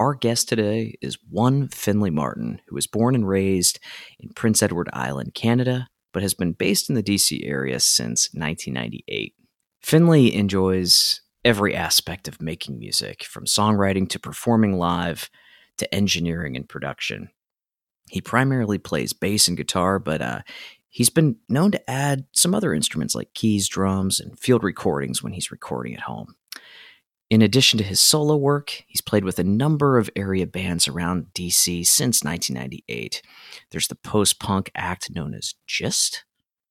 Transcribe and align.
Our 0.00 0.14
guest 0.14 0.48
today 0.48 0.96
is 1.02 1.18
one 1.28 1.68
Finley 1.68 2.08
Martin, 2.08 2.62
who 2.66 2.74
was 2.74 2.86
born 2.86 3.14
and 3.14 3.28
raised 3.28 3.78
in 4.18 4.30
Prince 4.30 4.62
Edward 4.62 4.88
Island, 4.94 5.34
Canada, 5.34 5.88
but 6.14 6.22
has 6.22 6.32
been 6.32 6.52
based 6.52 6.88
in 6.88 6.94
the 6.94 7.02
DC 7.02 7.46
area 7.46 7.78
since 7.80 8.30
1998. 8.32 9.34
Finley 9.82 10.34
enjoys 10.34 11.20
every 11.44 11.74
aspect 11.74 12.28
of 12.28 12.40
making 12.40 12.78
music, 12.78 13.24
from 13.24 13.44
songwriting 13.44 14.08
to 14.08 14.18
performing 14.18 14.78
live 14.78 15.28
to 15.76 15.94
engineering 15.94 16.56
and 16.56 16.66
production. 16.66 17.28
He 18.08 18.22
primarily 18.22 18.78
plays 18.78 19.12
bass 19.12 19.48
and 19.48 19.56
guitar, 19.56 19.98
but 19.98 20.22
uh, 20.22 20.40
he's 20.88 21.10
been 21.10 21.36
known 21.46 21.72
to 21.72 21.90
add 21.90 22.24
some 22.32 22.54
other 22.54 22.72
instruments 22.72 23.14
like 23.14 23.34
keys, 23.34 23.68
drums, 23.68 24.18
and 24.18 24.38
field 24.38 24.64
recordings 24.64 25.22
when 25.22 25.34
he's 25.34 25.52
recording 25.52 25.92
at 25.92 26.00
home. 26.00 26.36
In 27.30 27.42
addition 27.42 27.78
to 27.78 27.84
his 27.84 28.00
solo 28.00 28.36
work, 28.36 28.82
he's 28.88 29.00
played 29.00 29.24
with 29.24 29.38
a 29.38 29.44
number 29.44 29.98
of 29.98 30.10
area 30.16 30.48
bands 30.48 30.88
around 30.88 31.28
DC 31.32 31.86
since 31.86 32.24
1998. 32.24 33.22
There's 33.70 33.86
the 33.86 33.94
post 33.94 34.40
punk 34.40 34.72
act 34.74 35.14
known 35.14 35.34
as 35.34 35.54
Gist. 35.64 36.24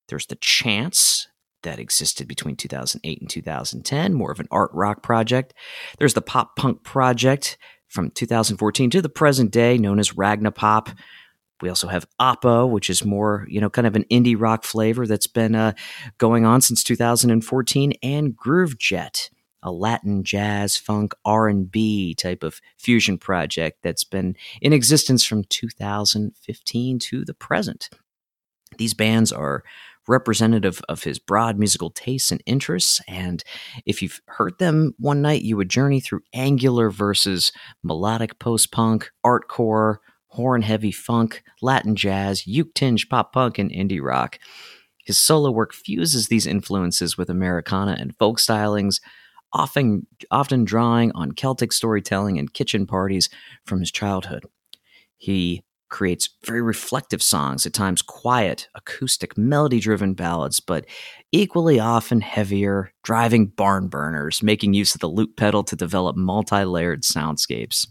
There's 0.09 0.25
the 0.25 0.35
Chance 0.35 1.29
that 1.63 1.79
existed 1.79 2.27
between 2.27 2.57
2008 2.57 3.21
and 3.21 3.29
2010, 3.29 4.13
more 4.13 4.31
of 4.31 4.41
an 4.41 4.47
art 4.51 4.71
rock 4.73 5.01
project. 5.01 5.53
There's 5.97 6.13
the 6.13 6.21
pop 6.21 6.57
punk 6.57 6.83
project 6.83 7.57
from 7.87 8.11
2014 8.11 8.89
to 8.89 9.01
the 9.01 9.09
present 9.09 9.51
day, 9.51 9.77
known 9.77 9.97
as 9.97 10.11
Ragnapop. 10.11 10.93
We 11.61 11.69
also 11.69 11.87
have 11.87 12.07
Oppo, 12.19 12.69
which 12.69 12.89
is 12.89 13.03
more, 13.05 13.45
you 13.49 13.61
know, 13.61 13.69
kind 13.69 13.87
of 13.87 13.95
an 13.95 14.05
indie 14.11 14.39
rock 14.39 14.63
flavor 14.65 15.07
that's 15.07 15.27
been 15.27 15.55
uh, 15.55 15.73
going 16.17 16.45
on 16.45 16.59
since 16.59 16.83
2014, 16.83 17.93
and 18.03 18.35
Groove 18.35 18.77
Jet 18.77 19.29
a 19.63 19.71
Latin 19.71 20.23
jazz, 20.23 20.77
funk, 20.77 21.13
R&B 21.25 22.15
type 22.15 22.43
of 22.43 22.61
fusion 22.77 23.17
project 23.17 23.79
that's 23.83 24.03
been 24.03 24.35
in 24.61 24.73
existence 24.73 25.25
from 25.25 25.43
2015 25.45 26.99
to 26.99 27.25
the 27.25 27.33
present. 27.33 27.89
These 28.77 28.93
bands 28.93 29.31
are 29.31 29.63
representative 30.07 30.81
of 30.89 31.03
his 31.03 31.19
broad 31.19 31.57
musical 31.57 31.91
tastes 31.91 32.31
and 32.31 32.41
interests. 32.45 32.99
And 33.07 33.43
if 33.85 34.01
you've 34.01 34.19
heard 34.27 34.57
them 34.57 34.95
one 34.97 35.21
night, 35.21 35.43
you 35.43 35.55
would 35.55 35.69
journey 35.69 35.99
through 35.99 36.21
angular 36.33 36.89
versus 36.89 37.51
melodic 37.83 38.39
post 38.39 38.71
punk, 38.71 39.11
artcore, 39.25 39.97
horn 40.27 40.61
heavy 40.61 40.91
funk, 40.91 41.43
Latin 41.61 41.95
jazz, 41.95 42.47
uke 42.47 42.73
tinge 42.73 43.07
pop 43.07 43.33
punk, 43.33 43.57
and 43.57 43.71
indie 43.71 44.01
rock. 44.01 44.39
His 45.05 45.19
solo 45.19 45.51
work 45.51 45.73
fuses 45.73 46.27
these 46.27 46.45
influences 46.45 47.17
with 47.17 47.29
Americana 47.29 47.95
and 47.99 48.15
folk 48.17 48.37
stylings, 48.39 48.99
often 49.53 50.07
often 50.31 50.63
drawing 50.65 51.11
on 51.13 51.31
Celtic 51.31 51.71
storytelling 51.71 52.37
and 52.37 52.53
kitchen 52.53 52.85
parties 52.85 53.29
from 53.65 53.79
his 53.79 53.91
childhood. 53.91 54.45
He 55.17 55.63
creates 55.89 56.29
very 56.45 56.61
reflective 56.61 57.21
songs, 57.21 57.65
at 57.65 57.73
times 57.73 58.01
quiet, 58.01 58.69
acoustic, 58.75 59.37
melody 59.37 59.79
driven 59.79 60.13
ballads, 60.13 60.59
but 60.59 60.85
equally 61.31 61.79
often 61.79 62.21
heavier, 62.21 62.91
driving 63.03 63.47
barn 63.47 63.87
burners, 63.87 64.43
making 64.43 64.73
use 64.73 64.93
of 64.93 65.01
the 65.01 65.09
loop 65.09 65.35
pedal 65.35 65.63
to 65.63 65.75
develop 65.75 66.15
multi 66.15 66.63
layered 66.63 67.03
soundscapes. 67.03 67.87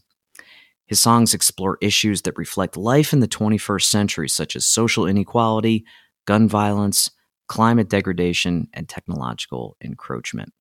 His 0.87 1.01
songs 1.01 1.35
explore 1.35 1.77
issues 1.83 2.23
that 2.23 2.39
reflect 2.39 2.77
life 2.77 3.13
in 3.13 3.21
the 3.21 3.29
21st 3.29 3.83
century, 3.83 4.29
such 4.29 4.57
as 4.57 4.65
social 4.65 5.07
inequality, 5.07 5.85
gun 6.25 6.49
violence, 6.49 7.11
climate 7.47 7.91
degradation, 7.91 8.69
and 8.73 8.89
technological 8.89 9.77
encroachment. 9.83 10.53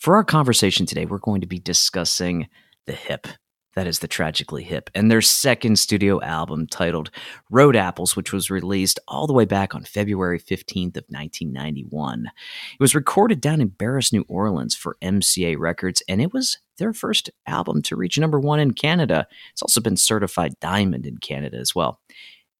For 0.00 0.16
our 0.16 0.24
conversation 0.24 0.86
today, 0.86 1.04
we're 1.04 1.18
going 1.18 1.42
to 1.42 1.46
be 1.46 1.58
discussing 1.58 2.48
The 2.86 2.94
Hip. 2.94 3.28
That 3.76 3.86
is 3.86 3.98
the 3.98 4.08
Tragically 4.08 4.64
Hip, 4.64 4.88
and 4.94 5.10
their 5.10 5.20
second 5.20 5.78
studio 5.78 6.22
album 6.22 6.66
titled 6.66 7.10
Road 7.50 7.76
Apples, 7.76 8.16
which 8.16 8.32
was 8.32 8.50
released 8.50 8.98
all 9.06 9.26
the 9.26 9.34
way 9.34 9.44
back 9.44 9.74
on 9.74 9.84
February 9.84 10.40
15th 10.40 10.96
of 10.96 11.04
1991. 11.08 12.24
It 12.24 12.80
was 12.80 12.94
recorded 12.94 13.42
down 13.42 13.60
in 13.60 13.68
Barris, 13.68 14.10
New 14.10 14.24
Orleans 14.26 14.74
for 14.74 14.96
MCA 15.02 15.58
Records, 15.58 16.02
and 16.08 16.22
it 16.22 16.32
was 16.32 16.56
their 16.78 16.94
first 16.94 17.28
album 17.46 17.82
to 17.82 17.94
reach 17.94 18.18
number 18.18 18.40
one 18.40 18.58
in 18.58 18.72
Canada. 18.72 19.26
It's 19.52 19.60
also 19.60 19.82
been 19.82 19.98
certified 19.98 20.54
diamond 20.62 21.04
in 21.04 21.18
Canada 21.18 21.58
as 21.58 21.74
well. 21.74 22.00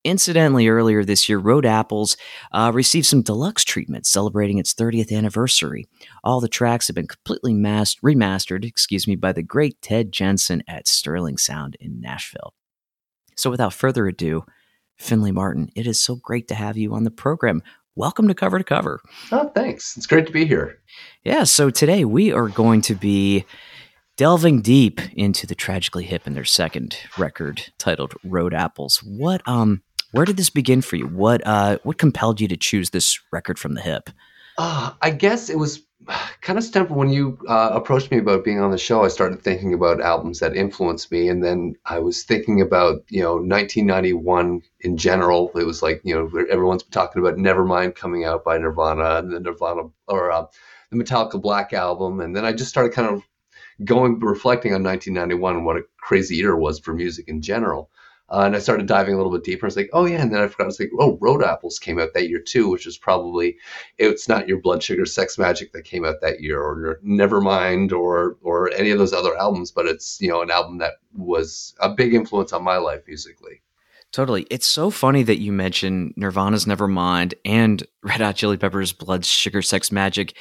Incidentally, 0.02 0.66
earlier 0.66 1.04
this 1.04 1.28
year, 1.28 1.38
Road 1.38 1.66
Apples 1.66 2.16
uh, 2.52 2.70
received 2.72 3.04
some 3.04 3.20
deluxe 3.20 3.64
treatment 3.64 4.06
celebrating 4.06 4.56
its 4.56 4.72
30th 4.72 5.12
anniversary. 5.14 5.86
All 6.24 6.40
the 6.40 6.48
tracks 6.48 6.86
have 6.86 6.94
been 6.94 7.06
completely 7.06 7.52
mas- 7.52 7.96
remastered, 7.96 8.64
excuse 8.64 9.06
me, 9.06 9.14
by 9.14 9.32
the 9.32 9.42
great 9.42 9.82
Ted 9.82 10.10
Jensen 10.10 10.62
at 10.66 10.88
Sterling 10.88 11.36
Sound 11.36 11.76
in 11.80 12.00
Nashville. 12.00 12.54
So, 13.36 13.50
without 13.50 13.74
further 13.74 14.06
ado, 14.06 14.44
Finley 14.96 15.32
Martin, 15.32 15.70
it 15.76 15.86
is 15.86 16.00
so 16.00 16.16
great 16.16 16.48
to 16.48 16.54
have 16.54 16.78
you 16.78 16.94
on 16.94 17.04
the 17.04 17.10
program. 17.10 17.62
Welcome 17.94 18.26
to 18.28 18.34
Cover 18.34 18.56
to 18.56 18.64
Cover. 18.64 19.02
Oh, 19.32 19.50
thanks. 19.54 19.98
It's 19.98 20.06
great 20.06 20.26
to 20.26 20.32
be 20.32 20.46
here. 20.46 20.78
Yeah, 21.24 21.44
so 21.44 21.68
today 21.68 22.06
we 22.06 22.32
are 22.32 22.48
going 22.48 22.80
to 22.82 22.94
be 22.94 23.44
delving 24.16 24.60
deep 24.60 25.00
into 25.14 25.46
the 25.46 25.54
tragically 25.54 26.04
hip 26.04 26.26
and 26.26 26.36
their 26.36 26.44
second 26.44 26.96
record 27.16 27.72
titled 27.78 28.14
Road 28.22 28.52
Apples. 28.52 29.02
What 29.02 29.40
um 29.46 29.82
where 30.12 30.24
did 30.24 30.36
this 30.36 30.50
begin 30.50 30.82
for 30.82 30.96
you? 30.96 31.06
What 31.06 31.46
uh, 31.46 31.78
what 31.82 31.98
compelled 31.98 32.40
you 32.40 32.48
to 32.48 32.56
choose 32.56 32.90
this 32.90 33.18
record 33.32 33.58
from 33.58 33.74
the 33.74 33.80
hip? 33.80 34.10
Uh, 34.58 34.92
I 35.00 35.10
guess 35.10 35.48
it 35.48 35.58
was 35.58 35.82
kind 36.40 36.58
of 36.58 36.64
stemmed 36.64 36.90
when 36.90 37.10
you 37.10 37.38
uh, 37.48 37.70
approached 37.72 38.10
me 38.10 38.18
about 38.18 38.44
being 38.44 38.60
on 38.60 38.70
the 38.70 38.78
show. 38.78 39.04
I 39.04 39.08
started 39.08 39.42
thinking 39.42 39.74
about 39.74 40.00
albums 40.00 40.40
that 40.40 40.56
influenced 40.56 41.12
me, 41.12 41.28
and 41.28 41.44
then 41.44 41.76
I 41.86 41.98
was 41.98 42.24
thinking 42.24 42.60
about 42.60 43.04
you 43.08 43.22
know 43.22 43.34
1991 43.34 44.62
in 44.80 44.96
general. 44.96 45.50
It 45.54 45.64
was 45.64 45.82
like 45.82 46.00
you 46.04 46.14
know 46.14 46.26
everyone's 46.50 46.82
talking 46.84 47.22
about 47.22 47.36
Nevermind 47.36 47.94
coming 47.94 48.24
out 48.24 48.44
by 48.44 48.58
Nirvana, 48.58 49.18
and 49.18 49.32
the 49.32 49.40
Nirvana 49.40 49.82
or 50.08 50.30
uh, 50.30 50.46
the 50.90 51.02
Metallica 51.02 51.40
Black 51.40 51.72
album, 51.72 52.20
and 52.20 52.34
then 52.34 52.44
I 52.44 52.52
just 52.52 52.70
started 52.70 52.92
kind 52.92 53.08
of 53.08 53.22
going 53.84 54.18
reflecting 54.20 54.74
on 54.74 54.82
1991 54.82 55.56
and 55.56 55.64
what 55.64 55.76
a 55.76 55.84
crazy 55.96 56.36
year 56.36 56.54
was 56.56 56.78
for 56.78 56.92
music 56.92 57.28
in 57.28 57.40
general. 57.40 57.90
Uh, 58.30 58.42
and 58.44 58.54
I 58.54 58.60
started 58.60 58.86
diving 58.86 59.14
a 59.14 59.16
little 59.16 59.32
bit 59.32 59.44
deeper. 59.44 59.66
I 59.66 59.68
was 59.68 59.76
like, 59.76 59.90
oh 59.92 60.06
yeah, 60.06 60.22
and 60.22 60.32
then 60.32 60.40
I 60.40 60.46
forgot. 60.46 60.64
I 60.64 60.66
was 60.66 60.80
like, 60.80 60.90
oh, 60.98 61.18
Road 61.20 61.42
Apples 61.42 61.78
came 61.78 61.98
out 61.98 62.14
that 62.14 62.28
year 62.28 62.40
too, 62.40 62.68
which 62.68 62.86
is 62.86 62.96
probably 62.96 63.56
it's 63.98 64.28
not 64.28 64.48
your 64.48 64.60
Blood 64.60 64.82
Sugar 64.82 65.06
Sex 65.06 65.36
Magik 65.36 65.72
that 65.72 65.84
came 65.84 66.04
out 66.04 66.20
that 66.20 66.40
year, 66.40 66.60
or 66.60 67.00
Nevermind, 67.04 67.92
or 67.92 68.36
or 68.42 68.72
any 68.72 68.90
of 68.90 68.98
those 68.98 69.12
other 69.12 69.36
albums. 69.36 69.70
But 69.70 69.86
it's 69.86 70.20
you 70.20 70.28
know 70.28 70.42
an 70.42 70.50
album 70.50 70.78
that 70.78 70.94
was 71.14 71.74
a 71.80 71.88
big 71.88 72.14
influence 72.14 72.52
on 72.52 72.62
my 72.62 72.76
life 72.76 73.02
musically. 73.06 73.62
Totally. 74.12 74.44
It's 74.50 74.66
so 74.66 74.90
funny 74.90 75.22
that 75.22 75.38
you 75.38 75.52
mentioned 75.52 76.14
Nirvana's 76.16 76.64
Nevermind 76.64 77.34
and 77.44 77.86
Red 78.02 78.20
Hot 78.20 78.34
Chili 78.34 78.56
Peppers' 78.56 78.92
Blood 78.92 79.24
Sugar 79.24 79.62
Sex 79.62 79.90
Magik. 79.90 80.32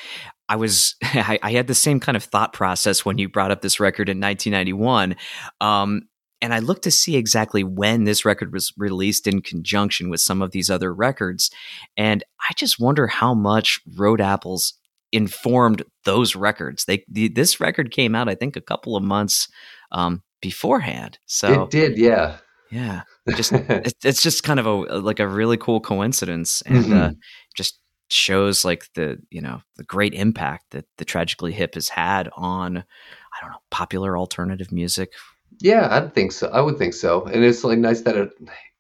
I 0.48 0.56
was 0.56 0.96
I, 1.04 1.38
I, 1.44 1.52
had 1.52 1.68
the 1.68 1.76
same 1.76 2.00
kind 2.00 2.18
of 2.18 2.24
thought 2.24 2.52
process 2.52 3.06
when 3.06 3.20
you 3.20 3.30
brought 3.30 3.52
up 3.52 3.62
this 3.62 3.80
record 3.80 4.10
in 4.10 4.20
1991. 4.20 5.16
Um, 5.62 6.09
and 6.42 6.54
I 6.54 6.60
looked 6.60 6.84
to 6.84 6.92
see 6.92 7.18
exactly 7.18 7.64
when 7.64 8.06
this 8.06 8.26
record 8.26 8.54
was 8.54 8.72
released 8.78 9.28
in 9.28 9.42
conjunction 9.42 10.10
with 10.10 10.22
some 10.22 10.42
of 10.42 10.52
these 10.52 10.70
other 10.70 10.94
records. 10.94 11.52
And 11.98 12.24
I 12.50 12.54
just 12.56 12.80
wonder 12.80 13.08
how 13.08 13.34
much 13.34 13.82
Road 13.98 14.22
Apples 14.22 14.74
informed 15.12 15.84
those 16.06 16.36
records. 16.36 16.86
They 16.86 17.04
the, 17.10 17.28
this 17.28 17.60
record 17.60 17.92
came 17.92 18.16
out, 18.16 18.30
I 18.30 18.36
think, 18.36 18.56
a 18.56 18.62
couple 18.62 18.96
of 18.96 19.04
months 19.04 19.48
um, 19.92 20.24
beforehand. 20.42 21.20
So 21.26 21.64
it 21.64 21.72
did, 21.72 21.98
yeah, 21.98 22.38
yeah. 22.72 23.02
Just 23.36 23.52
it, 23.52 23.94
it's 24.04 24.24
just 24.24 24.42
kind 24.42 24.60
of 24.60 24.66
a 24.66 24.74
like 25.00 25.20
a 25.20 25.28
really 25.28 25.58
cool 25.58 25.80
coincidence, 25.80 26.64
and 26.64 26.78
uh, 26.78 26.82
mm-hmm. 26.82 26.94
uh, 26.94 27.12
just 27.56 27.80
shows 28.10 28.66
like 28.66 28.88
the 28.96 29.20
you 29.30 29.40
know 29.40 29.62
the 29.76 29.84
great 29.84 30.16
impact 30.16 30.66
that 30.72 30.86
the 30.98 31.06
tragically 31.06 31.52
hip 31.52 31.76
has 31.76 31.90
had 31.90 32.28
on 32.36 32.78
I 32.78 33.42
don't 33.42 33.52
know 33.52 33.60
popular 33.70 34.18
alternative 34.18 34.72
music 34.72 35.12
yeah, 35.62 35.88
I'd 35.92 36.14
think 36.14 36.32
so. 36.32 36.50
I 36.50 36.62
would 36.62 36.78
think 36.78 36.94
so. 36.94 37.26
And 37.26 37.44
it's 37.44 37.64
like 37.64 37.80
nice 37.80 38.02
that 38.02 38.16
it 38.16 38.32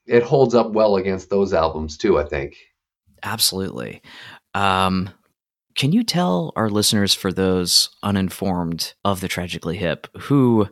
it 0.05 0.23
holds 0.23 0.55
up 0.55 0.71
well 0.71 0.95
against 0.95 1.29
those 1.29 1.53
albums 1.53 1.97
too, 1.97 2.17
I 2.19 2.25
think. 2.25 2.55
Absolutely. 3.23 4.01
Um, 4.55 5.09
can 5.75 5.91
you 5.91 6.03
tell 6.03 6.51
our 6.55 6.69
listeners 6.69 7.13
for 7.13 7.31
those 7.31 7.89
uninformed 8.03 8.93
of 9.05 9.21
the 9.21 9.27
Tragically 9.27 9.77
Hip 9.77 10.07
who 10.17 10.67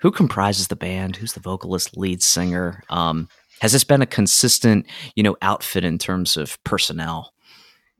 who 0.00 0.10
comprises 0.10 0.68
the 0.68 0.76
band, 0.76 1.16
who's 1.16 1.34
the 1.34 1.40
vocalist, 1.40 1.96
lead 1.96 2.22
singer, 2.22 2.82
um, 2.90 3.28
Has 3.60 3.72
this 3.72 3.84
been 3.84 4.02
a 4.02 4.06
consistent, 4.06 4.86
you 5.14 5.22
know, 5.22 5.36
outfit 5.42 5.84
in 5.84 5.96
terms 5.98 6.36
of 6.36 6.62
personnel? 6.64 7.32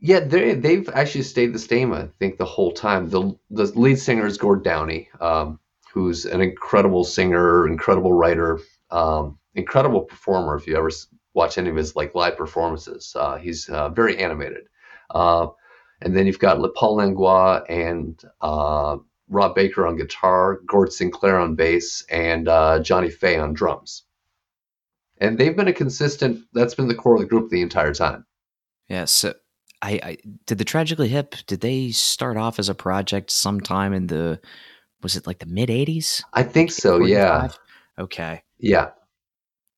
Yeah, 0.00 0.19
they 0.20 0.54
they've 0.54 0.88
actually 0.88 1.22
stayed 1.22 1.52
the 1.52 1.60
same. 1.60 1.93
I 1.93 2.08
think 2.19 2.38
the 2.38 2.44
whole 2.44 2.72
time. 2.72 3.08
the 3.10 3.32
The 3.50 3.66
lead 3.78 4.00
singer 4.00 4.26
is 4.26 4.37
Gord 4.37 4.64
Downie, 4.64 5.08
um, 5.20 5.60
who's 5.93 6.25
an 6.25 6.41
incredible 6.41 7.05
singer, 7.05 7.69
incredible 7.69 8.12
writer, 8.12 8.61
um, 8.91 9.39
incredible 9.55 10.03
performer. 10.03 10.56
If 10.56 10.67
you 10.67 10.77
ever 10.77 10.91
watch 11.35 11.59
any 11.59 11.71
of 11.71 11.77
his 11.77 11.94
like 11.94 12.15
live 12.15 12.37
performances, 12.37 13.15
uh, 13.19 13.37
he's 13.37 13.69
uh, 13.69 13.91
very 13.91 14.19
animated. 14.19 14.65
Uh, 15.11 15.49
and 16.00 16.17
then 16.17 16.27
you've 16.27 16.39
got 16.39 16.59
Paul 16.75 16.97
Langlois 16.97 17.62
and 17.69 18.21
uh, 18.41 18.97
Rob 19.29 19.55
Baker 19.55 19.87
on 19.87 19.97
guitar, 19.97 20.61
Gord 20.67 20.93
Sinclair 20.93 21.39
on 21.39 21.55
bass, 21.55 22.05
and 22.11 22.49
uh, 22.49 22.81
Johnny 22.81 23.11
Fay 23.11 23.38
on 23.38 23.53
drums. 23.53 24.05
And 25.19 25.38
they've 25.38 25.56
been 25.56 25.69
a 25.69 25.73
consistent. 25.73 26.45
That's 26.53 26.75
been 26.75 26.88
the 26.88 26.95
core 26.95 27.15
of 27.15 27.21
the 27.21 27.27
group 27.27 27.50
the 27.50 27.62
entire 27.62 27.95
time. 27.95 28.27
Yeah. 28.88 29.05
So, 29.05 29.35
I, 29.81 30.00
I 30.03 30.17
did 30.47 30.59
the 30.59 30.65
Tragically 30.65 31.09
Hip. 31.09 31.37
Did 31.47 31.61
they 31.61 31.91
start 31.91 32.37
off 32.37 32.59
as 32.59 32.69
a 32.69 32.75
project 32.75 33.31
sometime 33.31 33.93
in 33.93 34.06
the? 34.09 34.41
Was 35.02 35.16
it 35.16 35.26
like 35.26 35.38
the 35.38 35.46
mid 35.46 35.69
'80s? 35.69 36.22
I 36.32 36.43
think 36.43 36.70
so. 36.70 36.99
45? 36.99 37.08
Yeah. 37.10 38.02
Okay. 38.02 38.43
Yeah. 38.58 38.90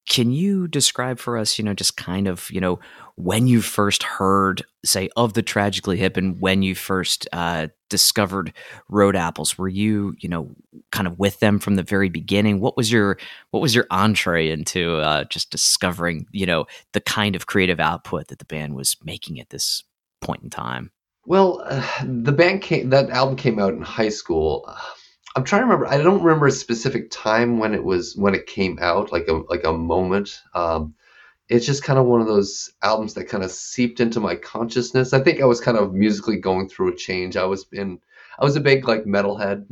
Can 0.07 0.31
you 0.31 0.69
describe 0.69 1.19
for 1.19 1.39
us, 1.39 1.59
you 1.59 1.65
know, 1.65 1.73
just 1.73 1.97
kind 1.97 2.29
of, 2.29 2.51
you 2.51 2.61
know, 2.61 2.79
when 3.17 3.47
you 3.47 3.63
first 3.63 4.03
heard, 4.03 4.63
say, 4.85 5.09
of 5.17 5.33
the 5.33 5.43
Tragically 5.43 5.97
Hip 5.97 6.19
and 6.19 6.39
when 6.41 6.63
you 6.63 6.75
first 6.75 7.27
uh, 7.33 7.69
discovered 7.89 8.53
Road 8.91 9.17
Apples? 9.17 9.57
Were 9.57 9.69
you, 9.69 10.15
you 10.21 10.29
know, 10.29 10.55
kind 10.93 11.07
of 11.07 11.19
with 11.19 11.41
them 11.41 11.59
from 11.59 11.77
the 11.77 11.83
very 11.83 12.11
beginning? 12.11 12.61
What 12.61 12.77
was 12.77 12.93
your 12.93 13.19
what 13.51 13.61
was 13.61 13.75
your 13.75 13.87
entree 13.91 14.51
into 14.51 14.97
uh, 14.97 15.25
just 15.25 15.51
discovering, 15.51 16.27
you 16.33 16.45
know, 16.45 16.67
the 16.93 17.01
kind 17.01 17.35
of 17.35 17.47
creative 17.47 17.81
output 17.81 18.29
that 18.29 18.41
the 18.41 18.45
band 18.45 18.75
was 18.75 18.97
making 19.05 19.41
at 19.41 19.49
this 19.49 19.85
point 20.21 20.43
in 20.43 20.51
time? 20.51 20.91
Well, 21.27 21.63
uh, 21.65 21.83
the 22.05 22.33
band 22.33 22.61
came 22.61 22.91
that 22.91 23.09
album 23.11 23.37
came 23.37 23.59
out 23.59 23.73
in 23.73 23.81
high 23.81 24.11
school. 24.11 24.69
I'm 25.35 25.45
trying 25.45 25.63
to 25.63 25.67
remember. 25.67 25.87
I 25.87 25.99
don't 25.99 26.23
remember 26.23 26.47
a 26.47 26.53
specific 26.53 27.11
time 27.11 27.59
when 27.59 27.75
it 27.75 27.83
was 27.83 28.17
when 28.17 28.35
it 28.35 28.47
came 28.47 28.79
out, 28.81 29.13
like 29.13 29.27
a 29.29 29.43
like 29.49 29.65
a 29.65 29.73
moment. 29.73 30.43
Um, 30.55 30.95
it's 31.49 31.67
just 31.67 31.83
kind 31.83 31.99
of 31.99 32.07
one 32.07 32.21
of 32.21 32.27
those 32.27 32.73
albums 32.83 33.15
that 33.15 33.29
kind 33.29 33.45
of 33.45 33.51
seeped 33.51 34.01
into 34.01 34.21
my 34.21 34.37
consciousness. 34.37 35.13
I 35.13 35.21
think 35.21 35.41
I 35.41 35.45
was 35.45 35.61
kind 35.61 35.77
of 35.77 35.93
musically 35.93 36.37
going 36.37 36.69
through 36.69 36.93
a 36.93 36.97
change. 36.97 37.37
I 37.37 37.45
was 37.45 37.67
in, 37.73 38.01
I 38.39 38.45
was 38.45 38.57
a 38.57 38.61
big 38.61 38.87
like 38.89 39.05
metalhead 39.05 39.67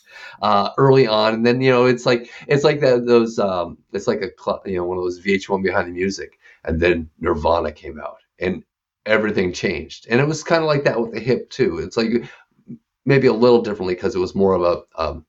uh, 0.42 0.70
early 0.78 1.06
on, 1.06 1.34
and 1.34 1.46
then 1.46 1.60
you 1.60 1.70
know 1.70 1.86
it's 1.86 2.06
like 2.06 2.30
it's 2.46 2.64
like 2.64 2.80
that 2.80 3.06
those 3.06 3.38
um, 3.38 3.78
it's 3.92 4.06
like 4.06 4.22
a 4.22 4.68
you 4.68 4.76
know 4.76 4.84
one 4.84 4.98
of 4.98 5.04
those 5.04 5.20
VH1 5.20 5.62
behind 5.62 5.88
the 5.88 5.92
music, 5.92 6.38
and 6.64 6.80
then 6.80 7.10
Nirvana 7.20 7.72
came 7.72 8.00
out, 8.00 8.18
and 8.38 8.62
everything 9.06 9.52
changed, 9.52 10.06
and 10.08 10.20
it 10.20 10.28
was 10.28 10.44
kind 10.44 10.62
of 10.62 10.68
like 10.68 10.84
that 10.84 11.00
with 11.00 11.12
the 11.12 11.20
hip 11.20 11.50
too. 11.50 11.78
It's 11.78 11.96
like 11.96 12.08
maybe 13.08 13.26
a 13.26 13.32
little 13.32 13.62
differently 13.62 13.94
because 13.94 14.14
it 14.14 14.18
was 14.20 14.34
more 14.34 14.52
of 14.54 14.62
a 14.62 15.02
um, 15.02 15.24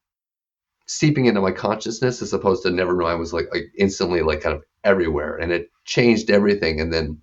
seeping 0.85 1.27
into 1.27 1.39
my 1.39 1.51
consciousness 1.51 2.21
as 2.21 2.33
opposed 2.33 2.61
to 2.63 2.69
Nevermind 2.69 3.19
was 3.19 3.31
like, 3.31 3.47
like 3.53 3.67
instantly 3.77 4.21
like 4.21 4.41
kind 4.41 4.53
of 4.53 4.63
everywhere 4.83 5.37
and 5.37 5.53
it 5.53 5.69
changed 5.85 6.29
everything. 6.29 6.81
And 6.81 6.91
then 6.91 7.21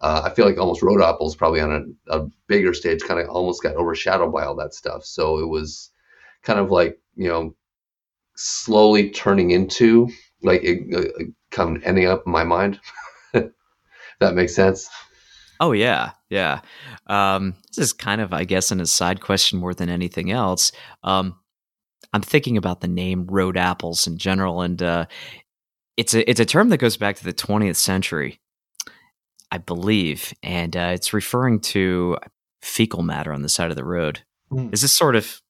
uh, 0.00 0.22
I 0.24 0.30
feel 0.30 0.46
like 0.46 0.56
almost 0.56 0.82
Road 0.82 1.02
Apples 1.02 1.34
probably 1.34 1.60
on 1.60 1.96
a, 2.08 2.16
a 2.18 2.28
bigger 2.46 2.72
stage 2.74 3.02
kind 3.02 3.18
of 3.18 3.28
almost 3.28 3.60
got 3.60 3.74
overshadowed 3.74 4.32
by 4.32 4.44
all 4.44 4.54
that 4.54 4.72
stuff. 4.72 5.04
So 5.04 5.40
it 5.40 5.48
was 5.48 5.90
kind 6.44 6.60
of 6.60 6.70
like 6.70 7.00
you 7.16 7.28
know 7.28 7.56
slowly 8.36 9.10
turning 9.10 9.50
into 9.50 10.08
like 10.44 10.62
it, 10.62 10.78
it 10.90 11.28
come 11.50 11.82
ending 11.84 12.06
up 12.06 12.22
in 12.24 12.30
my 12.32 12.44
mind. 12.44 12.78
that 13.32 14.34
makes 14.34 14.54
sense. 14.54 14.88
Oh 15.60 15.72
yeah, 15.72 16.12
yeah. 16.30 16.60
Um, 17.06 17.54
this 17.68 17.78
is 17.78 17.92
kind 17.92 18.20
of, 18.20 18.32
I 18.32 18.44
guess, 18.44 18.70
an 18.70 18.80
aside 18.80 19.20
question 19.20 19.58
more 19.58 19.74
than 19.74 19.88
anything 19.88 20.30
else. 20.30 20.72
Um, 21.02 21.36
I'm 22.12 22.22
thinking 22.22 22.56
about 22.56 22.80
the 22.80 22.88
name 22.88 23.26
road 23.26 23.56
apples 23.56 24.06
in 24.06 24.18
general, 24.18 24.62
and 24.62 24.82
uh, 24.82 25.06
it's 25.96 26.14
a 26.14 26.28
it's 26.28 26.40
a 26.40 26.44
term 26.44 26.68
that 26.68 26.78
goes 26.78 26.96
back 26.96 27.16
to 27.16 27.24
the 27.24 27.34
20th 27.34 27.76
century, 27.76 28.40
I 29.50 29.58
believe, 29.58 30.32
and 30.42 30.76
uh, 30.76 30.90
it's 30.94 31.12
referring 31.12 31.60
to 31.60 32.18
fecal 32.62 33.02
matter 33.02 33.32
on 33.32 33.42
the 33.42 33.48
side 33.48 33.70
of 33.70 33.76
the 33.76 33.84
road. 33.84 34.22
Mm. 34.50 34.72
Is 34.72 34.82
this 34.82 34.94
sort 34.94 35.16
of? 35.16 35.40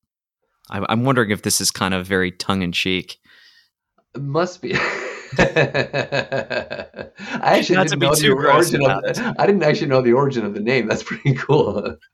I'm 0.70 1.04
wondering 1.04 1.30
if 1.30 1.42
this 1.42 1.62
is 1.62 1.70
kind 1.70 1.94
of 1.94 2.06
very 2.06 2.30
tongue 2.30 2.60
in 2.60 2.72
cheek. 2.72 3.16
It 4.14 4.20
must 4.20 4.60
be. 4.60 4.76
I 5.38 7.10
actually 7.42 7.76
Not 7.76 7.88
didn't 7.88 8.00
know 8.00 8.14
the 8.14 8.30
origin 8.30 8.88
of. 8.88 9.02
The, 9.02 9.34
I 9.38 9.46
didn't 9.46 9.62
actually 9.62 9.88
know 9.88 10.00
the 10.00 10.12
origin 10.12 10.44
of 10.44 10.54
the 10.54 10.60
name. 10.60 10.86
That's 10.86 11.02
pretty 11.02 11.34
cool. 11.34 11.96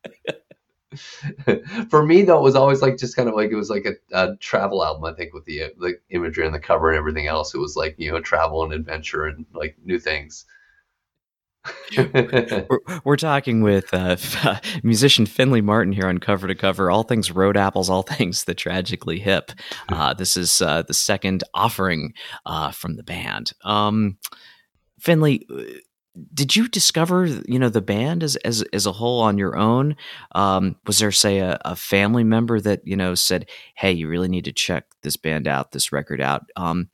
For 1.90 2.04
me, 2.04 2.22
though, 2.22 2.38
it 2.38 2.42
was 2.42 2.54
always 2.54 2.82
like 2.82 2.96
just 2.96 3.16
kind 3.16 3.28
of 3.28 3.34
like 3.34 3.50
it 3.50 3.56
was 3.56 3.70
like 3.70 3.84
a, 3.84 3.94
a, 4.12 4.36
travel 4.36 4.84
album. 4.84 5.04
I 5.04 5.12
think 5.12 5.34
with 5.34 5.44
the 5.44 5.72
the 5.78 5.98
imagery 6.10 6.46
on 6.46 6.52
the 6.52 6.60
cover 6.60 6.90
and 6.90 6.98
everything 6.98 7.26
else, 7.26 7.54
it 7.54 7.58
was 7.58 7.76
like 7.76 7.94
you 7.98 8.10
know 8.10 8.20
travel 8.20 8.64
and 8.64 8.72
adventure 8.72 9.26
and 9.26 9.44
like 9.52 9.76
new 9.84 9.98
things 9.98 10.46
we're, 11.96 12.80
we're, 13.04 13.16
talking 13.16 13.62
with 13.62 13.92
uh, 13.92 14.16
musician 14.82 15.26
Finley 15.26 15.60
Martin 15.60 15.92
here 15.92 16.06
on 16.06 16.18
Cover 16.18 16.48
to 16.48 16.54
Cover, 16.54 16.90
all 16.90 17.02
things 17.02 17.30
Road 17.30 17.56
Apples, 17.56 17.88
all 17.88 18.02
things 18.02 18.44
the 18.44 18.54
tragically 18.54 19.18
hip. 19.18 19.52
Uh, 19.88 20.14
this 20.14 20.36
is 20.36 20.60
uh, 20.60 20.82
the 20.82 20.94
second 20.94 21.44
offering 21.54 22.12
uh, 22.46 22.70
from 22.70 22.96
the 22.96 23.02
band. 23.02 23.52
Um, 23.64 24.18
Finley, 24.98 25.46
uh, 25.50 25.62
did 26.32 26.54
you 26.54 26.68
discover 26.68 27.26
you 27.26 27.58
know 27.58 27.68
the 27.68 27.82
band 27.82 28.22
as 28.22 28.36
as, 28.36 28.62
as 28.72 28.86
a 28.86 28.92
whole 28.92 29.20
on 29.20 29.38
your 29.38 29.56
own? 29.56 29.96
Um, 30.32 30.76
was 30.86 30.98
there 30.98 31.12
say 31.12 31.38
a, 31.38 31.58
a, 31.64 31.74
family 31.74 32.22
member 32.24 32.60
that 32.60 32.82
you 32.84 32.96
know 32.96 33.14
said, 33.14 33.48
"Hey, 33.74 33.92
you 33.92 34.08
really 34.08 34.28
need 34.28 34.44
to 34.44 34.52
check 34.52 34.84
this 35.02 35.16
band 35.16 35.48
out, 35.48 35.72
this 35.72 35.92
record 35.92 36.20
out"? 36.20 36.42
Um, 36.56 36.88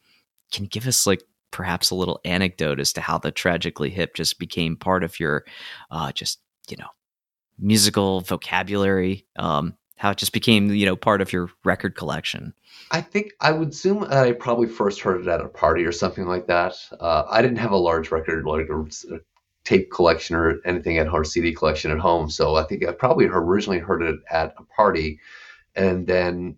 can 0.53 0.65
you 0.65 0.71
give 0.71 0.87
us 0.87 1.07
like 1.07 1.23
perhaps 1.51 1.91
a 1.91 1.95
little 1.95 2.21
anecdote 2.25 2.81
as 2.81 2.93
to 2.93 3.01
how 3.01 3.19
the 3.19 3.31
tragically 3.31 3.91
hip 3.91 4.15
just 4.15 4.39
became 4.39 4.77
part 4.77 5.05
of 5.05 5.19
your 5.21 5.45
uh, 5.91 6.13
just 6.13 6.41
you 6.69 6.77
know 6.77 6.89
musical 7.59 8.21
vocabulary 8.23 9.27
um, 9.37 9.75
how 10.01 10.11
it 10.11 10.17
just 10.17 10.33
became 10.33 10.71
you 10.71 10.87
know 10.87 10.97
part 10.97 11.21
of 11.21 11.31
your 11.31 11.51
record 11.63 11.95
collection? 11.95 12.55
I 12.91 13.03
think 13.03 13.33
i 13.41 13.53
would 13.53 13.69
assume 13.69 14.01
that 14.01 14.13
i 14.13 14.33
probably 14.33 14.67
first 14.67 15.01
heard 15.01 15.21
it 15.21 15.29
at 15.29 15.43
a 15.43 15.49
party 15.49 15.85
or 15.85 15.93
something 15.93 16.27
like 16.27 16.47
that. 16.47 16.75
Uh, 16.99 17.25
i 17.31 17.43
didn't 17.43 17.59
have 17.59 17.73
a 17.73 17.77
large 17.77 18.11
record 18.11 18.47
like 18.47 18.67
tape 19.65 19.91
collection 19.91 20.37
or 20.37 20.59
anything. 20.65 20.97
At 20.97 21.09
our 21.09 21.23
cd 21.23 21.53
collection 21.53 21.91
at 21.91 21.99
home. 21.99 22.31
So 22.31 22.57
i 22.57 22.63
think 22.63 22.87
i 22.87 22.93
probably 22.93 23.27
originally 23.27 23.79
heard 23.79 24.03
it 24.03 24.17
at 24.31 24.55
a 24.59 24.65
party. 24.75 25.21
And 25.77 26.07
then 26.07 26.57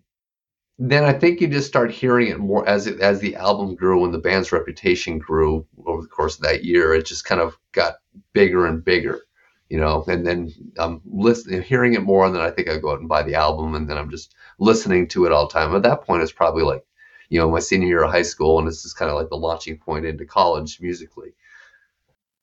then 0.79 1.03
I 1.03 1.13
think 1.13 1.39
you 1.39 1.47
just 1.47 1.67
start 1.67 1.91
hearing 1.91 2.27
it 2.27 2.39
more 2.39 2.67
as 2.67 2.87
it, 2.87 2.99
as 2.99 3.19
the 3.19 3.35
album 3.35 3.75
grew 3.75 4.03
and 4.03 4.13
the 4.13 4.19
band's 4.19 4.51
reputation 4.51 5.19
grew 5.19 5.65
over 5.85 6.01
the 6.01 6.07
course 6.07 6.35
of 6.35 6.41
that 6.41 6.63
year. 6.63 6.93
It 6.93 7.05
just 7.05 7.25
kind 7.25 7.41
of 7.41 7.57
got 7.73 7.95
bigger 8.33 8.65
and 8.65 8.83
bigger, 8.83 9.21
you 9.69 9.77
know. 9.77 10.03
And 10.07 10.25
then 10.25 10.51
I'm 10.79 11.01
listening, 11.05 11.61
hearing 11.61 11.93
it 11.93 12.01
more, 12.01 12.25
and 12.25 12.35
then 12.35 12.41
I 12.41 12.49
think 12.49 12.69
I 12.69 12.77
go 12.77 12.91
out 12.91 12.99
and 12.99 13.07
buy 13.07 13.21
the 13.21 13.35
album, 13.35 13.75
and 13.75 13.87
then 13.87 13.97
I'm 13.97 14.09
just 14.09 14.33
listening 14.59 15.07
to 15.09 15.25
it 15.25 15.31
all 15.31 15.47
the 15.47 15.53
time. 15.53 15.75
At 15.75 15.83
that 15.83 16.01
point, 16.01 16.23
it's 16.23 16.31
probably 16.31 16.63
like, 16.63 16.83
you 17.29 17.39
know, 17.39 17.51
my 17.51 17.59
senior 17.59 17.87
year 17.87 18.03
of 18.03 18.11
high 18.11 18.23
school, 18.23 18.57
and 18.57 18.67
this 18.67 18.83
is 18.83 18.93
kind 18.93 19.11
of 19.11 19.17
like 19.17 19.29
the 19.29 19.37
launching 19.37 19.77
point 19.77 20.05
into 20.05 20.25
college 20.25 20.79
musically. 20.81 21.33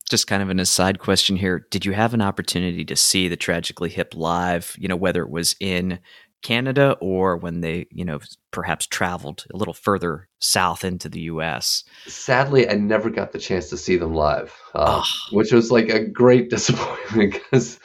Just 0.08 0.26
kind 0.26 0.42
of 0.42 0.50
an 0.50 0.58
aside 0.58 0.98
question 0.98 1.36
here. 1.36 1.66
Did 1.70 1.84
you 1.84 1.92
have 1.92 2.14
an 2.14 2.22
opportunity 2.22 2.84
to 2.84 2.96
see 2.96 3.28
the 3.28 3.36
Tragically 3.36 3.90
Hip 3.90 4.14
live? 4.14 4.74
You 4.78 4.88
know, 4.88 4.96
whether 4.96 5.22
it 5.22 5.30
was 5.30 5.54
in 5.60 6.00
Canada 6.42 6.96
or 7.00 7.36
when 7.36 7.60
they, 7.60 7.86
you 7.90 8.04
know, 8.04 8.20
perhaps 8.50 8.86
traveled 8.86 9.44
a 9.52 9.56
little 9.56 9.74
further 9.74 10.28
south 10.38 10.84
into 10.84 11.08
the 11.08 11.20
U.S. 11.22 11.84
Sadly, 12.06 12.68
I 12.68 12.74
never 12.74 13.10
got 13.10 13.32
the 13.32 13.38
chance 13.38 13.68
to 13.70 13.76
see 13.76 13.96
them 13.96 14.14
live, 14.14 14.54
uh, 14.74 15.02
which 15.32 15.52
was 15.52 15.70
like 15.70 15.88
a 15.88 16.04
great 16.04 16.50
disappointment 16.50 17.34
because, 17.34 17.78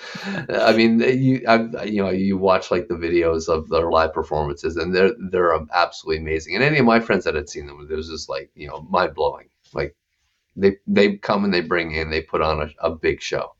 I 0.49 0.73
mean, 0.73 1.01
eh, 1.01 1.09
you, 1.11 1.43
I, 1.47 1.83
you 1.83 2.01
know, 2.01 2.09
you 2.09 2.37
watch 2.37 2.71
like 2.71 2.87
the 2.87 2.95
videos 2.95 3.49
of 3.49 3.69
their 3.69 3.89
live 3.89 4.13
performances, 4.13 4.77
and 4.77 4.95
they're 4.95 5.11
they're 5.31 5.53
um, 5.53 5.69
absolutely 5.73 6.21
amazing. 6.21 6.55
And 6.55 6.63
any 6.63 6.79
of 6.79 6.85
my 6.85 6.99
friends 6.99 7.25
that 7.25 7.35
had 7.35 7.49
seen 7.49 7.67
them, 7.67 7.87
it 7.89 7.93
was 7.93 8.09
just 8.09 8.29
like 8.29 8.51
you 8.55 8.67
know 8.67 8.81
mind 8.89 9.15
blowing. 9.15 9.49
Like 9.73 9.95
they 10.55 10.77
they 10.87 11.17
come 11.17 11.43
and 11.43 11.53
they 11.53 11.61
bring 11.61 11.91
in, 11.91 12.09
they 12.09 12.21
put 12.21 12.41
on 12.41 12.61
a, 12.61 12.87
a 12.87 12.91
big 12.91 13.21
show. 13.21 13.55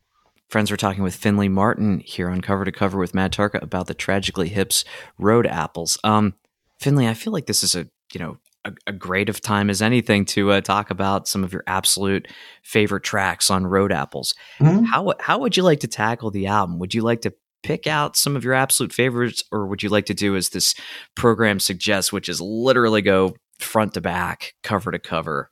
Friends, 0.48 0.70
we're 0.70 0.76
talking 0.76 1.02
with 1.02 1.16
Finley 1.16 1.48
Martin 1.48 2.00
here 2.00 2.30
on 2.30 2.40
Cover 2.40 2.64
to 2.64 2.72
Cover 2.72 2.98
with 2.98 3.14
Matt 3.14 3.32
Tarka 3.32 3.60
about 3.62 3.88
the 3.88 3.94
Tragically 3.94 4.48
Hips 4.48 4.84
Road 5.18 5.46
Apples. 5.46 5.98
Um, 6.04 6.34
Finley, 6.78 7.08
I 7.08 7.14
feel 7.14 7.32
like 7.32 7.46
this 7.46 7.64
is 7.64 7.74
a 7.74 7.88
you 8.14 8.20
know 8.20 8.38
a, 8.64 8.72
a 8.86 8.92
great 8.92 9.28
of 9.28 9.40
time 9.40 9.70
as 9.70 9.82
anything 9.82 10.24
to 10.26 10.52
uh, 10.52 10.60
talk 10.60 10.90
about 10.90 11.26
some 11.26 11.42
of 11.42 11.52
your 11.52 11.64
absolute 11.66 12.28
favorite 12.62 13.02
tracks 13.02 13.50
on 13.50 13.66
Road 13.66 13.90
Apples. 13.90 14.34
Mm-hmm. 14.60 14.84
How 14.84 15.14
how 15.18 15.40
would 15.40 15.56
you 15.56 15.64
like 15.64 15.80
to 15.80 15.88
tackle 15.88 16.30
the 16.30 16.46
album? 16.46 16.78
Would 16.78 16.94
you 16.94 17.02
like 17.02 17.22
to 17.22 17.34
pick 17.64 17.88
out 17.88 18.16
some 18.16 18.36
of 18.36 18.44
your 18.44 18.54
absolute 18.54 18.92
favorites, 18.92 19.42
or 19.50 19.66
would 19.66 19.82
you 19.82 19.88
like 19.88 20.06
to 20.06 20.14
do 20.14 20.36
as 20.36 20.50
this 20.50 20.76
program 21.16 21.58
suggests, 21.58 22.12
which 22.12 22.28
is 22.28 22.40
literally 22.40 23.02
go 23.02 23.34
front 23.58 23.94
to 23.94 24.00
back, 24.00 24.54
cover 24.62 24.92
to 24.92 25.00
cover? 25.00 25.50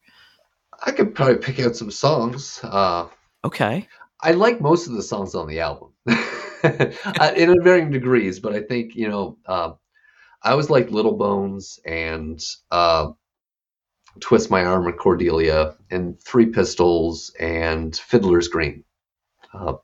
I 0.87 0.93
could 0.93 1.17
probably 1.17 1.39
pick 1.39 1.59
out 1.59 1.75
some 1.75 1.91
songs. 1.91 2.61
Uh, 2.63 3.09
okay. 3.45 3.89
I 4.25 4.33
like 4.33 4.61
most 4.61 4.87
of 4.87 4.95
the 4.95 5.03
songs 5.03 5.35
on 5.35 5.47
the 5.47 5.61
album, 5.61 5.93
uh, 6.09 7.33
in 7.37 7.63
varying 7.63 7.91
degrees. 7.91 8.41
But 8.41 8.55
I 8.55 8.63
think 8.63 8.97
you 8.97 9.09
know, 9.09 9.39
uh, 9.47 9.73
I 10.43 10.51
always 10.51 10.71
liked 10.71 10.91
Little 10.91 11.17
Bones 11.17 11.79
and 11.85 12.43
uh, 12.71 13.11
Twist 14.21 14.51
My 14.51 14.65
Arm 14.65 14.87
and 14.87 14.99
Cordelia 14.99 15.75
and 15.91 16.19
Three 16.23 16.47
Pistols 16.47 17.33
and 17.39 17.95
Fiddler's 17.95 18.49
Green, 18.49 18.83
uh, 19.53 19.75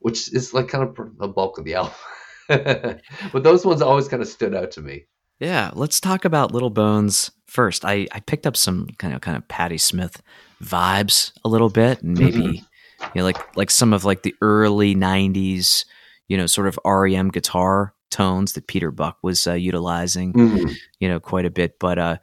which 0.00 0.32
is 0.32 0.52
like 0.52 0.68
kind 0.68 0.84
of 0.84 1.18
the 1.18 1.28
bulk 1.28 1.56
of 1.56 1.64
the 1.64 1.74
album. 1.74 1.94
but 2.48 3.42
those 3.42 3.64
ones 3.64 3.80
always 3.80 4.08
kind 4.08 4.22
of 4.22 4.28
stood 4.28 4.54
out 4.54 4.72
to 4.72 4.82
me. 4.82 5.06
Yeah, 5.40 5.70
let's 5.74 6.00
talk 6.00 6.24
about 6.24 6.52
Little 6.52 6.70
Bones 6.70 7.30
first. 7.46 7.84
I, 7.84 8.08
I 8.12 8.20
picked 8.20 8.46
up 8.46 8.56
some 8.56 8.88
kind 8.98 9.14
of 9.14 9.22
kind 9.22 9.38
of 9.38 9.48
Patti 9.48 9.78
Smith 9.78 10.22
vibes 10.62 11.32
a 11.44 11.48
little 11.48 11.70
bit, 11.70 12.02
and 12.02 12.18
maybe 12.18 12.38
mm-hmm. 12.38 12.64
You 13.00 13.20
know, 13.20 13.24
like 13.24 13.56
like 13.56 13.70
some 13.70 13.92
of 13.92 14.04
like 14.04 14.22
the 14.22 14.34
early 14.40 14.94
'90s, 14.94 15.84
you 16.28 16.36
know, 16.36 16.46
sort 16.46 16.66
of 16.66 16.78
REM 16.84 17.30
guitar 17.30 17.94
tones 18.10 18.54
that 18.54 18.66
Peter 18.66 18.90
Buck 18.90 19.18
was 19.22 19.46
uh, 19.46 19.54
utilizing, 19.54 20.32
mm-hmm. 20.32 20.72
you 21.00 21.08
know, 21.08 21.20
quite 21.20 21.44
a 21.44 21.50
bit. 21.50 21.78
But 21.78 21.98
uh, 21.98 22.16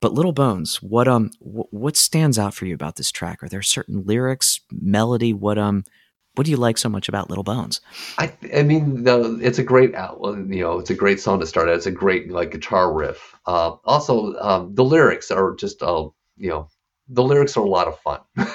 but 0.00 0.12
Little 0.12 0.32
Bones, 0.32 0.82
what 0.82 1.08
um, 1.08 1.30
w- 1.40 1.68
what 1.70 1.96
stands 1.96 2.38
out 2.38 2.54
for 2.54 2.66
you 2.66 2.74
about 2.74 2.96
this 2.96 3.10
track? 3.10 3.42
Are 3.42 3.48
there 3.48 3.62
certain 3.62 4.04
lyrics, 4.04 4.60
melody? 4.70 5.32
What 5.32 5.58
um, 5.58 5.84
what 6.34 6.44
do 6.44 6.50
you 6.50 6.56
like 6.56 6.78
so 6.78 6.88
much 6.88 7.08
about 7.08 7.28
Little 7.28 7.44
Bones? 7.44 7.80
I 8.16 8.32
I 8.54 8.62
mean, 8.62 9.04
the, 9.04 9.40
it's 9.42 9.58
a 9.58 9.64
great 9.64 9.94
album. 9.94 10.52
You 10.52 10.62
know, 10.62 10.78
it's 10.78 10.90
a 10.90 10.94
great 10.94 11.20
song 11.20 11.40
to 11.40 11.46
start. 11.46 11.68
It's 11.68 11.86
a 11.86 11.90
great 11.90 12.30
like 12.30 12.52
guitar 12.52 12.92
riff. 12.92 13.34
Uh, 13.46 13.76
also, 13.84 14.34
um, 14.36 14.74
the 14.74 14.84
lyrics 14.84 15.30
are 15.30 15.54
just 15.56 15.82
uh, 15.82 16.08
you 16.36 16.48
know, 16.48 16.68
the 17.08 17.24
lyrics 17.24 17.56
are 17.56 17.64
a 17.64 17.68
lot 17.68 17.88
of 17.88 17.98
fun. 18.00 18.20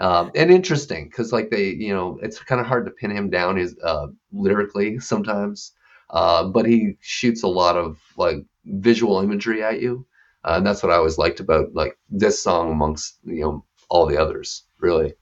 um, 0.00 0.30
and 0.34 0.50
interesting 0.50 1.04
because 1.04 1.32
like 1.32 1.50
they 1.50 1.68
you 1.70 1.94
know 1.94 2.18
it's 2.22 2.38
kind 2.40 2.60
of 2.60 2.66
hard 2.66 2.84
to 2.84 2.90
pin 2.90 3.10
him 3.10 3.30
down 3.30 3.56
his 3.56 3.76
uh, 3.82 4.06
lyrically 4.32 4.98
sometimes 4.98 5.72
uh, 6.10 6.44
but 6.44 6.66
he 6.66 6.94
shoots 7.00 7.42
a 7.42 7.48
lot 7.48 7.76
of 7.76 7.98
like 8.16 8.38
visual 8.64 9.20
imagery 9.20 9.62
at 9.62 9.80
you 9.80 10.06
uh, 10.44 10.54
and 10.56 10.66
that's 10.66 10.82
what 10.82 10.92
i 10.92 10.96
always 10.96 11.18
liked 11.18 11.40
about 11.40 11.72
like 11.74 11.98
this 12.10 12.42
song 12.42 12.70
amongst 12.70 13.18
you 13.24 13.40
know 13.40 13.64
all 13.88 14.06
the 14.06 14.20
others 14.20 14.64
really 14.78 15.14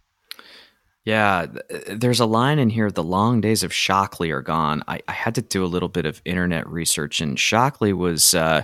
yeah, 1.04 1.46
there's 1.86 2.20
a 2.20 2.26
line 2.26 2.58
in 2.58 2.70
here. 2.70 2.90
The 2.90 3.02
long 3.02 3.42
days 3.42 3.62
of 3.62 3.74
Shockley 3.74 4.30
are 4.30 4.40
gone. 4.40 4.82
I, 4.88 5.00
I 5.06 5.12
had 5.12 5.34
to 5.34 5.42
do 5.42 5.62
a 5.62 5.66
little 5.66 5.90
bit 5.90 6.06
of 6.06 6.22
internet 6.24 6.66
research, 6.66 7.20
and 7.20 7.38
Shockley 7.38 7.92
was, 7.92 8.34
uh, 8.34 8.62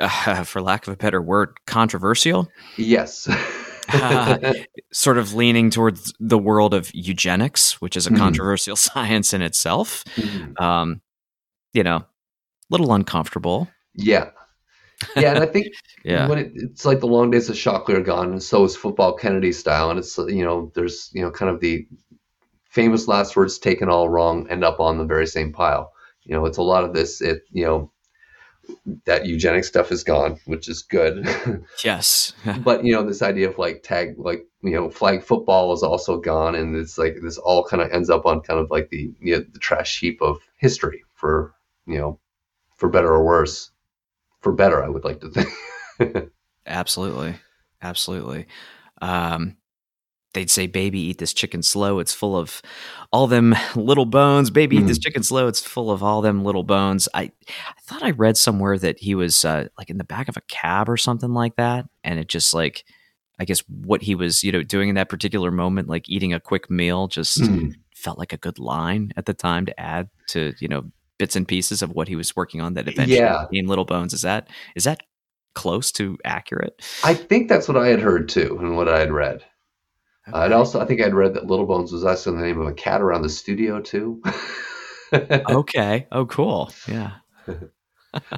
uh, 0.00 0.44
for 0.44 0.62
lack 0.62 0.86
of 0.86 0.92
a 0.92 0.96
better 0.96 1.20
word, 1.20 1.58
controversial. 1.66 2.48
Yes. 2.76 3.28
uh, 3.92 4.52
sort 4.92 5.18
of 5.18 5.34
leaning 5.34 5.70
towards 5.70 6.12
the 6.20 6.38
world 6.38 6.74
of 6.74 6.90
eugenics, 6.94 7.80
which 7.80 7.96
is 7.96 8.06
a 8.06 8.10
mm 8.10 8.18
controversial 8.20 8.76
science 8.88 9.32
in 9.32 9.42
itself. 9.42 10.04
mm 10.16 10.60
Um, 10.60 11.00
you 11.72 11.82
know, 11.82 11.96
a 11.96 12.06
little 12.70 12.92
uncomfortable. 12.92 13.68
Yeah. 13.94 14.30
Yeah, 15.16 15.34
and 15.34 15.38
I 15.42 15.46
think 15.46 15.68
yeah. 16.04 16.28
when 16.28 16.38
it, 16.38 16.52
it's 16.54 16.84
like 16.84 17.00
the 17.00 17.06
long 17.06 17.30
days 17.30 17.48
of 17.48 17.56
Shockley 17.56 17.94
are 17.94 18.02
gone, 18.02 18.32
and 18.32 18.42
so 18.42 18.64
is 18.64 18.76
football 18.76 19.14
Kennedy 19.14 19.52
style, 19.52 19.90
and 19.90 19.98
it's 19.98 20.18
you 20.18 20.44
know 20.44 20.70
there's 20.74 21.10
you 21.14 21.22
know 21.22 21.30
kind 21.30 21.50
of 21.50 21.60
the 21.60 21.86
famous 22.68 23.08
last 23.08 23.34
words 23.36 23.58
taken 23.58 23.88
all 23.88 24.08
wrong 24.08 24.46
end 24.50 24.64
up 24.64 24.78
on 24.78 24.98
the 24.98 25.04
very 25.04 25.26
same 25.26 25.52
pile. 25.52 25.92
You 26.24 26.34
know, 26.34 26.44
it's 26.44 26.58
a 26.58 26.62
lot 26.62 26.84
of 26.84 26.92
this. 26.92 27.20
It 27.20 27.42
you 27.50 27.64
know 27.64 27.92
that 29.06 29.26
eugenic 29.26 29.64
stuff 29.64 29.92
is 29.92 30.04
gone, 30.04 30.38
which 30.46 30.68
is 30.68 30.82
good. 30.82 31.28
yes. 31.84 32.32
but 32.64 32.84
you 32.84 32.92
know, 32.92 33.04
this 33.04 33.22
idea 33.22 33.48
of 33.48 33.58
like 33.58 33.82
tag, 33.82 34.14
like 34.18 34.46
you 34.62 34.72
know, 34.72 34.90
flag 34.90 35.22
football 35.22 35.72
is 35.72 35.82
also 35.82 36.18
gone, 36.18 36.54
and 36.54 36.76
it's 36.76 36.98
like 36.98 37.16
this 37.22 37.38
all 37.38 37.64
kind 37.64 37.82
of 37.82 37.90
ends 37.90 38.10
up 38.10 38.26
on 38.26 38.40
kind 38.40 38.60
of 38.60 38.70
like 38.70 38.88
the 38.90 39.12
you 39.20 39.36
know, 39.36 39.44
the 39.52 39.58
trash 39.58 40.00
heap 40.00 40.20
of 40.20 40.38
history 40.58 41.02
for 41.14 41.54
you 41.86 41.98
know, 41.98 42.18
for 42.76 42.88
better 42.88 43.08
or 43.08 43.24
worse. 43.24 43.70
For 44.40 44.52
better, 44.52 44.82
I 44.82 44.88
would 44.88 45.04
like 45.04 45.20
to 45.20 45.30
think. 45.30 46.30
absolutely, 46.66 47.34
absolutely. 47.82 48.46
Um, 49.02 49.56
they'd 50.34 50.50
say, 50.50 50.66
"Baby, 50.66 51.00
eat 51.00 51.18
this 51.18 51.32
chicken 51.32 51.62
slow. 51.62 51.98
It's 51.98 52.14
full 52.14 52.36
of 52.36 52.62
all 53.12 53.26
them 53.26 53.54
little 53.74 54.06
bones. 54.06 54.50
Baby, 54.50 54.76
mm. 54.76 54.80
eat 54.80 54.86
this 54.86 54.98
mm. 54.98 55.02
chicken 55.02 55.22
slow. 55.22 55.48
It's 55.48 55.60
full 55.60 55.90
of 55.90 56.02
all 56.02 56.22
them 56.22 56.44
little 56.44 56.62
bones." 56.62 57.08
I, 57.14 57.32
I 57.48 57.80
thought 57.82 58.02
I 58.02 58.10
read 58.10 58.36
somewhere 58.36 58.78
that 58.78 58.98
he 58.98 59.14
was 59.14 59.44
uh, 59.44 59.68
like 59.78 59.90
in 59.90 59.98
the 59.98 60.04
back 60.04 60.28
of 60.28 60.36
a 60.36 60.42
cab 60.42 60.88
or 60.88 60.96
something 60.96 61.32
like 61.32 61.56
that, 61.56 61.88
and 62.04 62.18
it 62.18 62.28
just 62.28 62.54
like, 62.54 62.84
I 63.38 63.44
guess 63.44 63.60
what 63.68 64.02
he 64.02 64.14
was, 64.14 64.44
you 64.44 64.52
know, 64.52 64.62
doing 64.62 64.88
in 64.88 64.94
that 64.96 65.08
particular 65.08 65.50
moment, 65.50 65.88
like 65.88 66.08
eating 66.08 66.32
a 66.34 66.40
quick 66.40 66.70
meal, 66.70 67.08
just 67.08 67.40
mm. 67.40 67.74
felt 67.94 68.18
like 68.18 68.32
a 68.32 68.38
good 68.38 68.58
line 68.58 69.12
at 69.16 69.26
the 69.26 69.34
time 69.34 69.66
to 69.66 69.80
add 69.80 70.08
to, 70.28 70.52
you 70.60 70.68
know, 70.68 70.90
bits 71.20 71.36
and 71.36 71.46
pieces 71.46 71.82
of 71.82 71.90
what 71.92 72.08
he 72.08 72.16
was 72.16 72.34
working 72.34 72.62
on 72.62 72.74
that 72.74 72.88
eventually 72.88 73.18
yeah. 73.18 73.44
became 73.48 73.68
Little 73.68 73.84
Bones. 73.84 74.14
Is 74.14 74.22
that 74.22 74.48
is 74.74 74.84
that 74.84 75.02
close 75.54 75.92
to 75.92 76.18
accurate? 76.24 76.82
I 77.04 77.14
think 77.14 77.48
that's 77.48 77.68
what 77.68 77.76
I 77.76 77.88
had 77.88 78.00
heard 78.00 78.28
too, 78.28 78.56
and 78.58 78.76
what 78.76 78.88
I 78.88 78.98
had 78.98 79.12
read. 79.12 79.44
Okay. 80.30 80.38
Uh, 80.38 80.44
and 80.44 80.54
also, 80.54 80.80
I 80.80 80.86
think 80.86 81.00
I'd 81.00 81.14
read 81.14 81.34
that 81.34 81.46
Little 81.46 81.66
Bones 81.66 81.92
was 81.92 82.04
also 82.04 82.32
the 82.32 82.42
name 82.42 82.60
of 82.60 82.66
a 82.66 82.72
cat 82.72 83.00
around 83.00 83.22
the 83.22 83.28
studio 83.28 83.80
too. 83.80 84.22
okay. 85.12 86.06
Oh, 86.12 86.26
cool. 86.26 86.72
Yeah. 86.88 87.12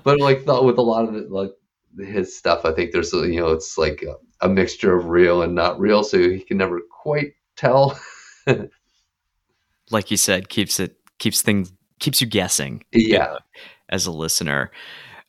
but 0.05 0.21
like 0.21 0.47
with 0.47 0.79
a 0.79 0.83
lot 0.83 1.09
of 1.09 1.15
it, 1.15 1.31
like 1.31 1.51
his 1.99 2.37
stuff, 2.37 2.65
I 2.65 2.73
think 2.73 2.93
there's 2.93 3.13
you 3.13 3.41
know 3.41 3.49
it's 3.49 3.77
like 3.77 4.03
a, 4.03 4.47
a 4.47 4.49
mixture 4.49 4.97
of 4.97 5.07
real 5.07 5.43
and 5.43 5.55
not 5.55 5.79
real, 5.79 6.03
so 6.03 6.19
he 6.19 6.41
can 6.41 6.57
never 6.57 6.81
quite 7.03 7.35
tell. 7.57 7.99
like 9.91 10.11
you 10.11 10.17
said, 10.17 10.49
keeps 10.49 10.81
it 10.81 10.97
keeps 11.19 11.43
things 11.43 11.73
keeps 12.01 12.21
you 12.21 12.27
guessing. 12.27 12.85
Yeah. 12.93 13.01
You 13.01 13.19
know, 13.19 13.39
as 13.89 14.07
a 14.07 14.13
listener. 14.13 14.71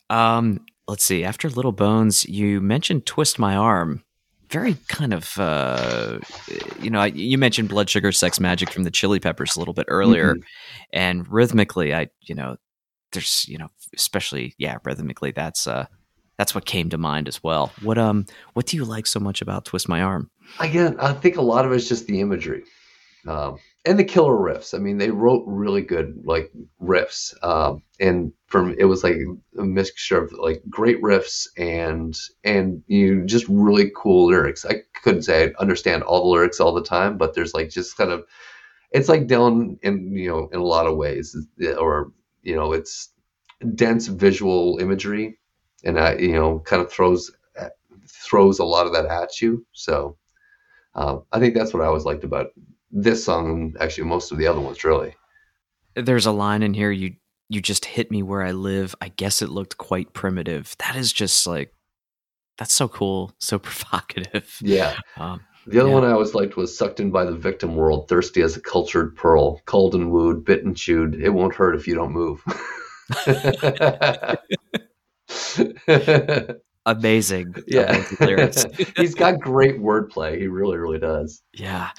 Um, 0.10 0.66
let's 0.88 1.04
see. 1.04 1.24
After 1.24 1.50
Little 1.50 1.72
Bones, 1.72 2.26
you 2.26 2.62
mentioned 2.62 3.06
Twist 3.06 3.38
My 3.38 3.56
Arm 3.56 4.04
very 4.54 4.76
kind 4.88 5.14
of 5.14 5.38
uh, 5.40 6.20
you 6.80 6.90
know 6.90 7.04
you 7.04 7.38
mentioned 7.38 7.70
blood 7.70 7.90
sugar 7.90 8.12
sex 8.12 8.38
magik 8.38 8.70
from 8.70 8.84
the 8.84 8.92
chili 8.92 9.20
peppers 9.20 9.56
a 9.56 9.60
little 9.60 9.74
bit 9.74 9.88
earlier. 9.90 10.36
Mm-hmm. 10.36 10.44
and 10.94 11.28
rhythmically 11.28 11.94
i 11.94 12.08
you 12.22 12.36
know 12.36 12.56
there's 13.12 13.46
you 13.48 13.58
know 13.58 13.70
especially 13.96 14.54
yeah 14.58 14.78
rhythmically 14.86 15.32
that's 15.32 15.66
uh 15.68 15.86
that's 16.38 16.56
what 16.56 16.66
came 16.66 16.90
to 16.90 16.98
mind 16.98 17.28
as 17.28 17.44
well. 17.44 17.72
What 17.82 17.98
um 17.98 18.26
what 18.54 18.66
do 18.68 18.78
you 18.78 18.86
like 18.86 19.08
so 19.08 19.20
much 19.20 19.42
about 19.42 19.66
twist 19.66 19.90
my 19.90 20.02
arm? 20.02 20.30
Again 20.60 20.96
i 21.00 21.14
think 21.14 21.38
a 21.38 21.42
lot 21.42 21.66
of 21.66 21.72
it's 21.72 21.90
just 21.90 22.06
the 22.08 22.22
imagery. 22.22 22.64
Um, 23.28 23.58
and 23.86 24.00
the 24.00 24.04
killer 24.04 24.34
riffs. 24.34 24.74
I 24.74 24.78
mean, 24.78 24.98
they 24.98 25.12
wrote 25.12 25.44
really 25.46 25.82
good 25.82 26.22
like 26.26 26.52
riffs, 26.82 27.34
um, 27.44 27.84
and 28.00 28.32
from 28.48 28.76
it 28.78 28.86
was 28.86 29.04
like 29.04 29.18
a 29.58 29.64
mixture 29.64 30.24
of 30.24 30.32
like 30.34 30.62
great 30.70 31.02
riffs 31.02 31.48
and 31.58 32.18
and 32.44 32.82
you 32.88 33.16
know, 33.16 33.26
just 33.26 33.46
really 33.50 33.92
cool 33.96 34.28
lyrics. 34.28 34.66
I 34.66 34.84
couldn't 35.04 35.24
say 35.24 35.46
I 35.46 35.62
understand 35.62 36.04
all 36.04 36.24
the 36.24 36.30
lyrics 36.30 36.60
all 36.60 36.74
the 36.74 36.84
time, 36.84 37.18
but 37.18 37.34
there's 37.34 37.54
like 37.54 37.70
just 37.70 37.98
kind 37.98 38.12
of 38.12 38.24
it's 38.92 39.10
like 39.10 39.28
Dylan 39.28 39.78
in 39.84 40.16
you 40.16 40.30
know 40.30 40.50
in 40.54 40.60
a 40.60 40.64
lot 40.64 40.88
of 40.88 40.96
ways, 40.96 41.36
or 41.78 42.12
you 42.42 42.56
know 42.56 42.72
it's 42.72 43.10
dense 43.76 44.08
visual 44.08 44.80
imagery, 44.80 45.40
and 45.84 46.00
I 46.00 46.16
you 46.16 46.34
know 46.34 46.60
kind 46.60 46.82
of 46.82 46.92
throws 46.92 47.32
throws 48.08 48.60
a 48.60 48.66
lot 48.66 48.88
of 48.88 48.94
that 48.94 49.06
at 49.06 49.42
you. 49.42 49.66
So. 49.74 50.18
Uh, 50.96 51.18
I 51.32 51.40
think 51.40 51.56
that's 51.56 51.74
what 51.74 51.82
I 51.82 51.88
always 51.88 52.06
liked 52.06 52.24
about 52.24 52.52
this 52.94 53.26
song 53.26 53.50
and 53.50 53.78
actually 53.82 54.06
most 54.06 54.32
of 54.32 54.38
the 54.38 54.48
other 54.48 54.62
ones 54.62 54.84
really. 54.84 55.16
There's 55.96 56.26
a 56.26 56.32
line 56.32 56.64
in 56.64 56.74
here 56.74 56.92
you 56.92 57.16
you 57.50 57.62
just 57.62 57.86
hit 57.86 58.10
me 58.10 58.24
where 58.24 58.42
I 58.42 58.52
live. 58.52 58.96
I 59.02 59.10
guess 59.10 59.42
it 59.42 59.50
looked 59.50 59.78
quite 59.78 60.14
primitive. 60.14 60.76
That 60.80 60.96
is 60.96 61.12
just 61.12 61.46
like 61.46 61.74
that's 62.58 62.74
so 62.74 62.88
cool, 62.88 63.34
so 63.40 63.60
provocative. 63.60 64.58
Yeah. 64.62 64.98
Um, 65.18 65.42
the 65.66 65.80
other 65.80 65.90
yeah. 65.90 65.96
one 65.96 66.04
I 66.04 66.12
always 66.12 66.34
liked 66.34 66.58
was 66.58 66.78
sucked 66.78 67.00
in 67.00 67.12
by 67.12 67.24
the 67.24 67.36
victim 67.36 67.76
world, 67.76 68.10
thirsty 68.10 68.42
as 68.42 68.58
a 68.58 68.62
cultured 68.62 69.16
pearl, 69.16 69.62
cold 69.66 69.96
and 69.96 70.12
wooed, 70.12 70.44
bit 70.44 70.66
and 70.66 70.76
chewed. 70.76 71.16
It 71.16 71.30
won't 71.30 71.56
hurt 71.56 71.76
if 71.76 71.88
you 71.88 71.96
don't 71.96 72.12
move. 72.12 72.44
Amazing. 76.86 77.56
Yeah. 77.66 77.94
He's 78.98 79.16
got 79.16 79.40
great 79.40 79.80
wordplay. 79.80 80.38
He 80.38 80.48
really, 80.48 80.78
really 80.78 81.00
does. 81.00 81.42
Yeah. 81.54 81.92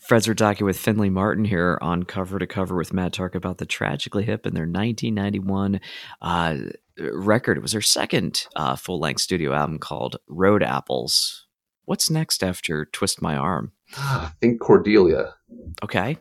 Fred 0.00 0.24
talking 0.36 0.66
with 0.66 0.78
Finley 0.78 1.08
Martin 1.08 1.44
here 1.44 1.78
on 1.80 2.02
Cover 2.02 2.38
to 2.38 2.46
Cover 2.46 2.76
with 2.76 2.92
Matt 2.92 3.12
Tark 3.12 3.34
about 3.34 3.58
the 3.58 3.66
Tragically 3.66 4.24
Hip 4.24 4.44
and 4.44 4.56
their 4.56 4.64
1991 4.64 5.80
uh, 6.20 6.56
record. 6.98 7.56
It 7.56 7.62
was 7.62 7.72
their 7.72 7.80
second 7.80 8.46
uh, 8.56 8.76
full 8.76 8.98
length 8.98 9.20
studio 9.20 9.52
album 9.52 9.78
called 9.78 10.16
Road 10.28 10.62
Apples. 10.62 11.46
What's 11.84 12.10
next 12.10 12.42
after 12.42 12.86
Twist 12.86 13.22
My 13.22 13.36
Arm? 13.36 13.72
I 13.96 14.32
think 14.40 14.60
Cordelia. 14.60 15.34
Okay. 15.82 16.18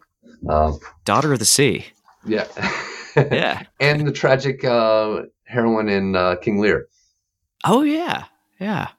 Um, 0.48 0.80
Daughter 1.06 1.34
of 1.34 1.40
the 1.40 1.46
Sea. 1.46 1.86
Yeah. 2.26 2.48
yeah. 3.16 3.64
and 3.80 4.08
the 4.08 4.12
tragic 4.12 4.64
uh, 4.64 5.24
heroine 5.46 5.90
in 5.90 6.16
uh, 6.16 6.36
King 6.36 6.60
Lear. 6.60 6.88
Oh, 7.64 7.82
yeah. 7.82 8.26
Yeah. 8.60 8.90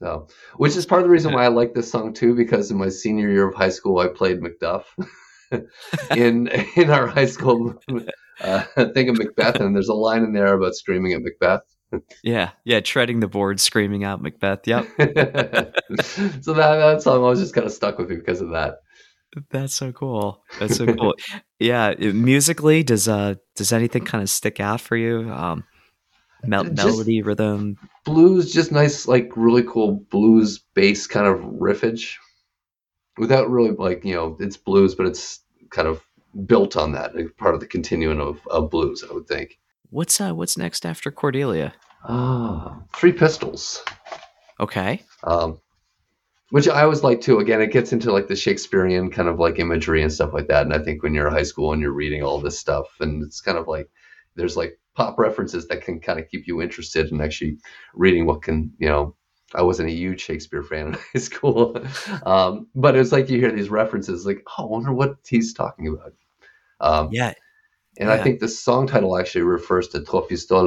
So, 0.00 0.28
which 0.56 0.76
is 0.76 0.86
part 0.86 1.02
of 1.02 1.06
the 1.06 1.12
reason 1.12 1.32
why 1.32 1.44
I 1.44 1.48
like 1.48 1.74
this 1.74 1.90
song 1.90 2.12
too, 2.12 2.34
because 2.34 2.70
in 2.70 2.78
my 2.78 2.88
senior 2.88 3.30
year 3.30 3.48
of 3.48 3.54
high 3.54 3.70
school, 3.70 3.98
I 3.98 4.06
played 4.06 4.40
Macduff 4.40 4.84
in 6.16 6.48
in 6.76 6.90
our 6.90 7.08
high 7.08 7.26
school 7.26 7.74
uh, 8.40 8.62
thing 8.94 9.08
of 9.08 9.18
Macbeth, 9.18 9.56
and 9.56 9.74
there's 9.74 9.88
a 9.88 9.94
line 9.94 10.22
in 10.22 10.32
there 10.32 10.54
about 10.54 10.76
screaming 10.76 11.14
at 11.14 11.22
Macbeth. 11.22 11.62
yeah, 12.22 12.50
yeah, 12.64 12.80
treading 12.80 13.20
the 13.20 13.28
board, 13.28 13.58
screaming 13.58 14.04
out 14.04 14.22
Macbeth. 14.22 14.66
Yep. 14.66 14.86
so 16.00 16.52
that 16.52 16.76
that 16.76 17.02
song 17.02 17.22
always 17.22 17.40
just 17.40 17.54
kind 17.54 17.66
of 17.66 17.72
stuck 17.72 17.98
with 17.98 18.08
me 18.08 18.16
because 18.16 18.40
of 18.40 18.50
that. 18.50 18.76
That's 19.50 19.74
so 19.74 19.92
cool. 19.92 20.42
That's 20.58 20.76
so 20.76 20.86
cool. 20.94 21.14
yeah, 21.58 21.94
musically, 21.98 22.84
does 22.84 23.08
uh 23.08 23.34
does 23.56 23.72
anything 23.72 24.04
kind 24.04 24.22
of 24.22 24.30
stick 24.30 24.60
out 24.60 24.80
for 24.80 24.96
you? 24.96 25.30
Um, 25.30 25.64
mel- 26.44 26.64
just 26.64 26.76
melody, 26.76 27.22
rhythm, 27.22 27.78
blues, 28.08 28.52
just 28.52 28.72
nice, 28.72 29.06
like 29.06 29.30
really 29.36 29.62
cool 29.62 30.04
blues 30.10 30.58
bass 30.74 31.06
kind 31.06 31.26
of 31.26 31.40
riffage, 31.40 32.14
without 33.18 33.50
really 33.50 33.70
like 33.70 34.04
you 34.04 34.14
know 34.14 34.36
it's 34.40 34.56
blues, 34.56 34.94
but 34.94 35.06
it's 35.06 35.40
kind 35.70 35.88
of 35.88 36.02
built 36.46 36.76
on 36.76 36.92
that, 36.92 37.12
part 37.36 37.54
of 37.54 37.60
the 37.60 37.66
continuum 37.66 38.20
of, 38.20 38.46
of 38.48 38.70
blues, 38.70 39.04
I 39.08 39.12
would 39.12 39.26
think. 39.26 39.58
What's 39.90 40.20
uh 40.20 40.32
what's 40.32 40.56
next 40.56 40.86
after 40.86 41.10
Cordelia? 41.10 41.74
Ah, 42.04 42.80
Three 42.94 43.12
Pistols. 43.12 43.82
Okay. 44.60 45.02
Um, 45.24 45.60
which 46.50 46.68
I 46.68 46.82
always 46.82 47.02
like 47.02 47.20
too. 47.20 47.38
Again, 47.38 47.60
it 47.60 47.72
gets 47.72 47.92
into 47.92 48.12
like 48.12 48.28
the 48.28 48.36
Shakespearean 48.36 49.10
kind 49.10 49.28
of 49.28 49.38
like 49.38 49.58
imagery 49.58 50.02
and 50.02 50.12
stuff 50.12 50.32
like 50.32 50.48
that. 50.48 50.62
And 50.62 50.74
I 50.74 50.78
think 50.78 51.02
when 51.02 51.14
you're 51.14 51.28
in 51.28 51.34
high 51.34 51.42
school 51.42 51.72
and 51.72 51.82
you're 51.82 51.92
reading 51.92 52.22
all 52.22 52.40
this 52.40 52.58
stuff, 52.58 52.86
and 53.00 53.22
it's 53.22 53.40
kind 53.40 53.58
of 53.58 53.68
like 53.68 53.88
there's 54.38 54.56
like 54.56 54.78
pop 54.94 55.18
references 55.18 55.68
that 55.68 55.82
can 55.82 56.00
kind 56.00 56.18
of 56.18 56.28
keep 56.28 56.46
you 56.46 56.62
interested 56.62 57.10
in 57.10 57.20
actually 57.20 57.58
reading 57.94 58.26
what 58.26 58.42
can 58.42 58.72
you 58.78 58.88
know. 58.88 59.14
I 59.54 59.62
wasn't 59.62 59.88
a 59.88 59.92
huge 59.92 60.20
Shakespeare 60.20 60.62
fan 60.62 60.88
in 60.88 60.92
high 61.14 61.20
school, 61.20 61.78
um, 62.26 62.66
but 62.74 62.96
it's 62.96 63.12
like 63.12 63.30
you 63.30 63.40
hear 63.40 63.50
these 63.50 63.70
references, 63.70 64.26
like, 64.26 64.42
oh, 64.58 64.64
I 64.64 64.66
wonder 64.66 64.92
what 64.92 65.16
he's 65.26 65.54
talking 65.54 65.88
about. 65.88 66.12
Um, 66.80 67.08
yeah, 67.12 67.32
and 67.98 68.08
yeah. 68.08 68.14
I 68.14 68.22
think 68.22 68.40
the 68.40 68.48
song 68.48 68.86
title 68.86 69.16
actually 69.16 69.42
refers 69.42 69.88
to 69.88 70.02
Trois 70.02 70.26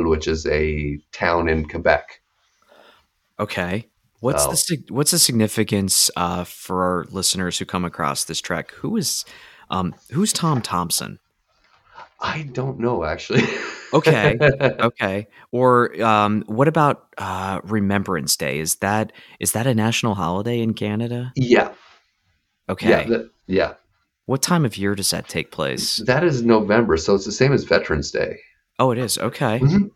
which 0.10 0.28
is 0.28 0.46
a 0.48 1.00
town 1.12 1.48
in 1.48 1.68
Quebec. 1.68 2.22
Okay. 3.40 3.88
What's 4.20 4.46
the 4.46 4.78
what's 4.90 5.10
the 5.10 5.18
significance 5.18 6.12
uh, 6.16 6.44
for 6.44 6.84
our 6.84 7.06
listeners 7.10 7.58
who 7.58 7.66
come 7.66 7.84
across 7.84 8.24
this 8.24 8.40
track? 8.40 8.72
Who 8.74 8.96
is 8.96 9.26
um, 9.72 9.96
who's 10.12 10.32
Tom 10.32 10.62
Thomson? 10.62 11.18
I 12.22 12.44
don't 12.44 12.80
know 12.80 13.04
actually. 13.04 13.44
okay, 13.94 14.38
okay. 14.62 15.28
Or 15.52 16.02
um, 16.02 16.44
what 16.48 16.68
about 16.68 17.08
uh, 17.18 17.62
Remembrance 17.64 18.36
Day? 18.36 18.60
Is 18.60 18.76
that 18.76 19.12
is 19.40 19.54
that 19.54 19.68
a 19.68 19.74
national 19.74 20.16
holiday 20.16 20.62
in 20.62 20.74
Canada? 20.74 21.34
Yeah. 21.36 21.74
Okay. 22.70 23.08
Yeah. 23.08 23.18
Yeah. 23.48 23.74
What 24.28 24.42
time 24.42 24.66
of 24.66 24.78
year 24.78 24.96
does 24.96 25.10
that 25.10 25.28
take 25.28 25.52
place? 25.52 25.98
That 25.98 26.24
is 26.24 26.44
November, 26.44 26.96
so 26.98 27.16
it's 27.16 27.26
the 27.26 27.32
same 27.32 27.52
as 27.52 27.64
Veterans 27.64 28.12
Day. 28.12 28.40
Oh, 28.80 28.92
it 28.92 28.98
is. 28.98 29.18
Okay. 29.18 29.60
Mm-hmm. 29.60 29.88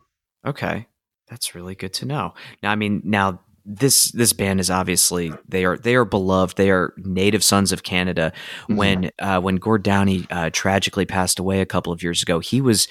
Okay. 0.46 0.88
That's 1.28 1.54
really 1.54 1.74
good 1.74 1.92
to 1.94 2.06
know. 2.06 2.34
Now, 2.62 2.70
I 2.70 2.76
mean, 2.76 3.02
now 3.04 3.40
this 3.66 4.12
this 4.12 4.32
band 4.32 4.60
is 4.60 4.70
obviously 4.70 5.32
they 5.48 5.64
are 5.64 5.76
they 5.76 5.96
are 5.96 6.04
beloved. 6.04 6.56
They 6.56 6.70
are 6.70 6.94
native 6.98 7.42
sons 7.42 7.72
of 7.72 7.82
Canada. 7.82 8.32
Mm-hmm. 8.62 8.76
When 8.76 9.10
uh, 9.18 9.40
when 9.40 9.56
Gord 9.56 9.82
Downie 9.82 10.26
uh, 10.30 10.50
tragically 10.52 11.04
passed 11.04 11.38
away 11.38 11.60
a 11.60 11.66
couple 11.66 11.92
of 11.92 12.02
years 12.02 12.22
ago, 12.22 12.38
he 12.38 12.60
was, 12.60 12.86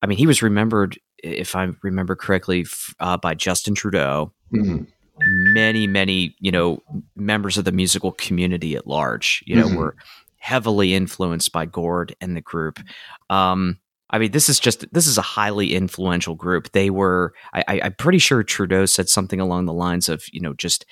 I 0.00 0.06
mean, 0.06 0.18
he 0.18 0.26
was 0.26 0.40
remembered, 0.42 0.98
if 1.22 1.56
I 1.56 1.68
remember 1.82 2.14
correctly, 2.14 2.64
uh, 3.00 3.16
by 3.16 3.34
Justin 3.34 3.74
Trudeau. 3.74 4.32
Mm-hmm. 4.54 4.84
Many, 5.54 5.86
many, 5.86 6.34
you 6.40 6.50
know, 6.50 6.82
members 7.16 7.58
of 7.58 7.64
the 7.64 7.72
musical 7.72 8.12
community 8.12 8.74
at 8.76 8.86
large, 8.86 9.42
you 9.46 9.54
know, 9.54 9.66
mm-hmm. 9.66 9.76
were 9.76 9.96
heavily 10.38 10.94
influenced 10.94 11.52
by 11.52 11.66
Gord 11.66 12.16
and 12.20 12.36
the 12.36 12.40
group. 12.40 12.80
Um, 13.30 13.78
I 14.12 14.18
mean, 14.18 14.32
this 14.32 14.48
is 14.48 14.60
just 14.60 14.84
this 14.92 15.06
is 15.06 15.16
a 15.16 15.22
highly 15.22 15.74
influential 15.74 16.34
group. 16.34 16.72
They 16.72 16.90
were, 16.90 17.32
I, 17.54 17.80
I'm 17.84 17.94
pretty 17.94 18.18
sure 18.18 18.42
Trudeau 18.42 18.84
said 18.84 19.08
something 19.08 19.40
along 19.40 19.64
the 19.64 19.72
lines 19.72 20.08
of, 20.08 20.22
you 20.32 20.40
know, 20.40 20.52
just 20.52 20.84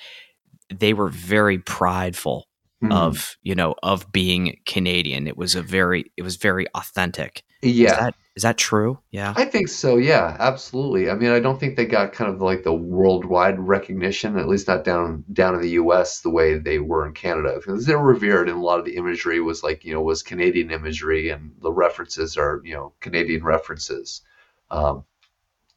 they 0.73 0.93
were 0.93 1.09
very 1.09 1.59
prideful 1.59 2.47
mm. 2.83 2.91
of, 2.91 3.35
you 3.43 3.53
know, 3.53 3.75
of 3.83 4.11
being 4.11 4.57
Canadian. 4.65 5.27
It 5.27 5.37
was 5.37 5.53
a 5.53 5.61
very, 5.61 6.11
it 6.17 6.23
was 6.23 6.37
very 6.37 6.65
authentic. 6.73 7.43
Yeah, 7.61 7.91
is 7.91 7.97
that, 7.97 8.15
is 8.35 8.43
that 8.43 8.57
true? 8.57 8.97
Yeah. 9.11 9.33
I 9.35 9.45
think 9.45 9.67
so. 9.67 9.97
Yeah, 9.97 10.37
absolutely. 10.39 11.09
I 11.09 11.15
mean, 11.15 11.31
I 11.31 11.39
don't 11.39 11.59
think 11.59 11.75
they 11.75 11.85
got 11.85 12.13
kind 12.13 12.33
of 12.33 12.41
like 12.41 12.63
the 12.63 12.73
worldwide 12.73 13.59
recognition, 13.59 14.37
at 14.37 14.47
least 14.47 14.67
not 14.67 14.85
down 14.85 15.25
down 15.33 15.55
in 15.55 15.61
the 15.61 15.71
US 15.71 16.21
the 16.21 16.29
way 16.29 16.57
they 16.57 16.79
were 16.79 17.05
in 17.05 17.13
Canada. 17.13 17.55
Because 17.55 17.85
they're 17.85 17.97
revered 17.97 18.47
and 18.47 18.57
a 18.57 18.61
lot 18.61 18.79
of 18.79 18.85
the 18.85 18.95
imagery 18.95 19.41
was 19.41 19.63
like, 19.63 19.83
you 19.83 19.93
know, 19.93 20.01
was 20.01 20.23
Canadian 20.23 20.71
imagery 20.71 21.29
and 21.29 21.51
the 21.61 21.71
references 21.71 22.37
are, 22.37 22.61
you 22.63 22.73
know, 22.73 22.93
Canadian 23.01 23.43
references. 23.43 24.21
Um, 24.69 25.03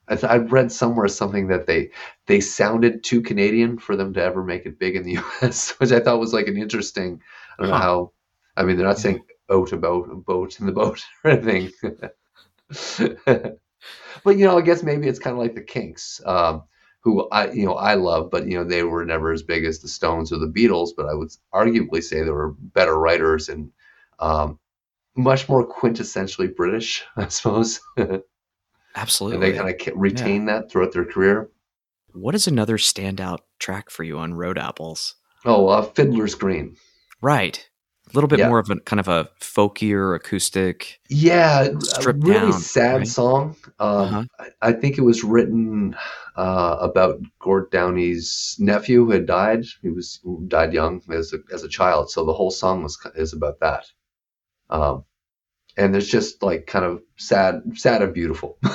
I, 0.07 0.15
th- 0.15 0.31
I 0.31 0.37
read 0.37 0.71
somewhere 0.71 1.09
something 1.09 1.49
that 1.49 1.67
they 1.67 1.91
they 2.27 2.39
sounded 2.39 3.03
too 3.03 3.21
Canadian 3.21 3.79
for 3.79 3.97
them 3.97 4.13
to 4.15 4.23
ever 4.23 4.45
make 4.45 4.65
it 4.65 4.79
big 4.79 4.95
in 4.95 5.03
the 5.03 5.19
US, 5.43 5.71
which 5.79 5.91
I 5.91 5.99
thought 5.99 6.21
was 6.21 6.33
like 6.33 6.47
an 6.47 6.57
interesting. 6.57 7.21
I 7.59 7.63
don't 7.63 7.73
huh. 7.73 7.79
know 7.79 7.83
how. 7.83 8.13
I 8.57 8.63
mean, 8.63 8.77
they're 8.77 8.87
not 8.87 8.99
saying 8.99 9.25
"out 9.51 9.73
about 9.73 10.09
boats 10.09 10.59
boat 10.59 10.61
in 10.61 10.67
the 10.67 10.73
boat" 10.73 11.05
or 11.25 11.31
anything. 11.31 11.73
but 14.25 14.39
you 14.39 14.45
know, 14.45 14.59
I 14.59 14.63
guess 14.63 14.83
maybe 14.83 15.09
it's 15.09 15.19
kind 15.19 15.35
of 15.35 15.43
like 15.43 15.55
the 15.55 15.63
Kinks, 15.63 16.21
um, 16.25 16.65
who 17.01 17.29
I 17.29 17.51
you 17.51 17.67
know 17.67 17.75
I 17.75 17.95
love, 17.95 18.31
but 18.31 18.47
you 18.47 18.57
know 18.57 18.65
they 18.65 18.83
were 18.83 19.05
never 19.05 19.33
as 19.33 19.43
big 19.43 19.65
as 19.65 19.81
the 19.81 19.89
Stones 19.89 20.33
or 20.33 20.39
the 20.39 20.47
Beatles. 20.47 20.91
But 20.97 21.07
I 21.07 21.15
would 21.15 21.31
arguably 21.53 22.03
say 22.03 22.23
they 22.23 22.31
were 22.31 22.55
better 22.59 22.99
writers 22.99 23.49
and 23.49 23.71
um, 24.19 24.59
much 25.17 25.49
more 25.49 25.67
quintessentially 25.67 26.55
British, 26.55 27.05
I 27.17 27.29
suppose. 27.29 27.81
Absolutely, 28.97 29.37
and 29.37 29.43
they 29.43 29.59
kind 29.59 29.89
of 29.89 30.01
retain 30.01 30.47
yeah. 30.47 30.61
that 30.61 30.71
throughout 30.71 30.93
their 30.93 31.05
career. 31.05 31.51
What 32.13 32.37
is 32.37 32.47
another 32.47 32.79
standout 32.79 33.41
track 33.59 33.91
for 33.91 34.05
you 34.05 34.19
on 34.19 34.35
Road 34.35 34.57
Apples? 34.57 35.17
Oh, 35.45 35.67
uh, 35.67 35.83
Fiddler's 35.83 36.37
Green. 36.37 36.77
Right 37.21 37.69
a 38.11 38.15
little 38.15 38.29
bit 38.29 38.39
yeah. 38.39 38.49
more 38.49 38.59
of 38.59 38.71
a 38.71 38.77
kind 38.81 39.01
of 39.01 39.09
a 39.09 39.29
folkier 39.41 40.15
acoustic. 40.15 41.01
Yeah, 41.09 41.69
a 41.69 42.13
really 42.13 42.33
down, 42.33 42.53
sad 42.53 42.97
right? 42.99 43.09
song. 43.09 43.57
Um, 43.79 43.89
uh-huh. 43.89 44.25
I, 44.39 44.69
I, 44.69 44.73
think 44.73 44.99
it 44.99 45.03
was 45.03 45.25
written 45.25 45.97
uh, 46.37 46.77
about 46.81 47.21
Gord 47.39 47.71
Downie's 47.71 48.57
nephew 48.59 49.05
who 49.05 49.13
had 49.13 49.27
died. 49.27 49.65
He 49.83 49.89
was 49.89 50.21
died 50.49 50.75
young 50.75 51.03
as 51.11 51.33
a, 51.33 51.39
as 51.53 51.65
a 51.65 51.69
child, 51.69 52.11
so 52.11 52.25
the 52.25 52.35
whole 52.35 52.51
song 52.51 52.83
was 52.83 52.99
is 53.15 53.33
about 53.33 53.61
that. 53.61 53.87
Um, 54.71 55.05
and 55.77 55.93
there's 55.93 56.09
just 56.09 56.43
like 56.43 56.67
kind 56.67 56.85
of 56.85 57.03
sad, 57.17 57.63
sad 57.75 58.03
and 58.03 58.15
beautiful. 58.15 58.59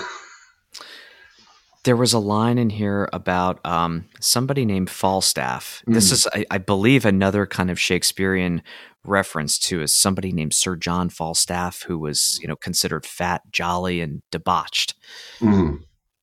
there 1.89 1.95
was 1.95 2.13
a 2.13 2.19
line 2.19 2.59
in 2.59 2.69
here 2.69 3.09
about 3.11 3.65
um, 3.65 4.05
somebody 4.19 4.63
named 4.63 4.91
Falstaff. 4.91 5.81
Mm. 5.87 5.95
This 5.95 6.11
is, 6.11 6.27
I, 6.31 6.45
I, 6.51 6.59
believe, 6.59 7.03
another 7.03 7.47
kind 7.47 7.71
of 7.71 7.79
Shakespearean 7.79 8.61
reference 9.03 9.57
to 9.57 9.81
is 9.81 9.91
somebody 9.91 10.31
named 10.31 10.53
Sir 10.53 10.75
John 10.75 11.09
Falstaff, 11.09 11.81
who 11.81 11.97
was 11.97 12.37
you 12.43 12.47
know 12.47 12.55
considered 12.55 13.07
fat, 13.07 13.41
jolly, 13.51 14.01
and 14.01 14.21
debauched. 14.29 14.93
Mm-hmm. 15.39 15.77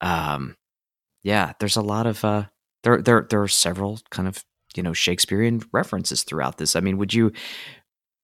Um, 0.07 0.55
yeah, 1.25 1.55
there's 1.59 1.77
a 1.77 1.83
lot 1.83 2.07
of 2.07 2.25
uh, 2.25 2.45
there 2.85 3.03
there 3.03 3.27
there 3.29 3.43
are 3.43 3.49
several 3.49 3.99
kind 4.11 4.29
of 4.29 4.45
you 4.77 4.85
know 4.85 4.93
Shakespearean 4.93 5.63
references 5.73 6.23
throughout 6.23 6.59
this. 6.59 6.77
I 6.77 6.81
mean, 6.81 6.97
would 6.97 7.13
you 7.13 7.33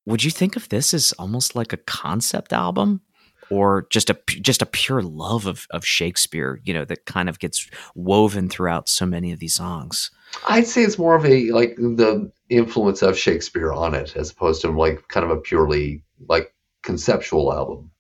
would 0.07 0.23
you 0.23 0.31
think 0.31 0.55
of 0.55 0.69
this 0.69 0.95
as 0.95 1.11
almost 1.19 1.57
like 1.57 1.73
a 1.73 1.79
concept 1.79 2.53
album? 2.53 3.01
Or 3.53 3.87
just 3.91 4.09
a 4.09 4.19
just 4.41 4.63
a 4.63 4.67
pure 4.67 5.03
love 5.03 5.47
of 5.47 5.67
of 5.71 5.85
Shakespeare, 5.85 6.59
you 6.65 6.73
know, 6.73 6.87
that 6.87 7.05
kind 7.05 7.29
of 7.29 7.39
gets 7.39 7.69
woven 7.95 8.49
throughout 8.49 8.89
so 8.89 9.05
many 9.05 9.31
of 9.31 9.41
these 9.41 9.55
songs. 9.55 10.11
I'd 10.49 10.67
say 10.67 10.83
it's 10.83 10.99
more 10.99 11.15
of 11.15 11.27
a 11.27 11.51
like 11.51 11.77
the 11.77 12.33
influence 12.49 13.03
of 13.03 13.19
Shakespeare 13.19 13.71
on 13.71 13.95
it, 13.95 14.17
as 14.17 14.31
opposed 14.31 14.63
to 14.63 14.71
like 14.71 15.07
kind 15.09 15.25
of 15.25 15.31
a 15.31 15.41
purely 15.41 16.03
like 16.29 16.55
conceptual 16.83 17.53
album. 17.53 17.91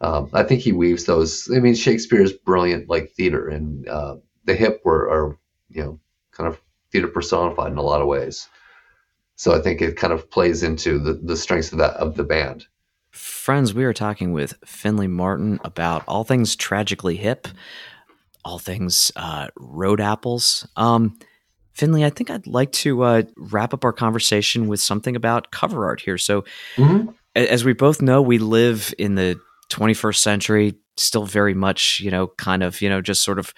Um, 0.00 0.28
I 0.32 0.42
think 0.42 0.62
he 0.62 0.72
weaves 0.72 1.04
those. 1.04 1.48
I 1.54 1.60
mean, 1.60 1.76
Shakespeare's 1.76 2.32
brilliant, 2.32 2.88
like 2.88 3.12
theater, 3.12 3.48
and 3.48 3.88
uh, 3.88 4.16
the 4.44 4.54
hip 4.54 4.80
were 4.84 5.08
are 5.08 5.38
you 5.70 5.82
know 5.84 6.00
kind 6.32 6.48
of 6.48 6.60
theater 6.90 7.06
personified 7.06 7.70
in 7.70 7.78
a 7.78 7.82
lot 7.82 8.00
of 8.00 8.08
ways. 8.08 8.48
So 9.36 9.54
I 9.54 9.60
think 9.60 9.80
it 9.80 9.96
kind 9.96 10.12
of 10.12 10.28
plays 10.28 10.64
into 10.64 10.98
the 10.98 11.12
the 11.14 11.36
strengths 11.36 11.70
of 11.70 11.78
that 11.78 11.94
of 11.94 12.16
the 12.16 12.24
band. 12.24 12.66
Friends, 13.12 13.74
we 13.74 13.84
are 13.84 13.92
talking 13.92 14.32
with 14.32 14.54
Finley 14.64 15.06
Martin 15.06 15.60
about 15.64 16.02
all 16.08 16.24
things 16.24 16.56
tragically 16.56 17.16
hip, 17.16 17.46
all 18.42 18.58
things 18.58 19.12
uh, 19.16 19.48
road 19.54 20.00
apples. 20.00 20.66
Um, 20.76 21.18
Finley, 21.74 22.06
I 22.06 22.10
think 22.10 22.30
I'd 22.30 22.46
like 22.46 22.72
to 22.72 23.02
uh, 23.02 23.22
wrap 23.36 23.74
up 23.74 23.84
our 23.84 23.92
conversation 23.92 24.66
with 24.66 24.80
something 24.80 25.14
about 25.14 25.50
cover 25.50 25.84
art 25.84 26.00
here. 26.00 26.16
So, 26.16 26.44
mm-hmm. 26.76 27.10
as 27.36 27.66
we 27.66 27.74
both 27.74 28.00
know, 28.00 28.22
we 28.22 28.38
live 28.38 28.94
in 28.98 29.14
the 29.14 29.38
21st 29.68 30.16
century, 30.16 30.74
still 30.96 31.26
very 31.26 31.54
much, 31.54 32.00
you 32.00 32.10
know, 32.10 32.28
kind 32.38 32.62
of, 32.62 32.80
you 32.80 32.88
know, 32.88 33.02
just 33.02 33.22
sort 33.22 33.38
of 33.38 33.52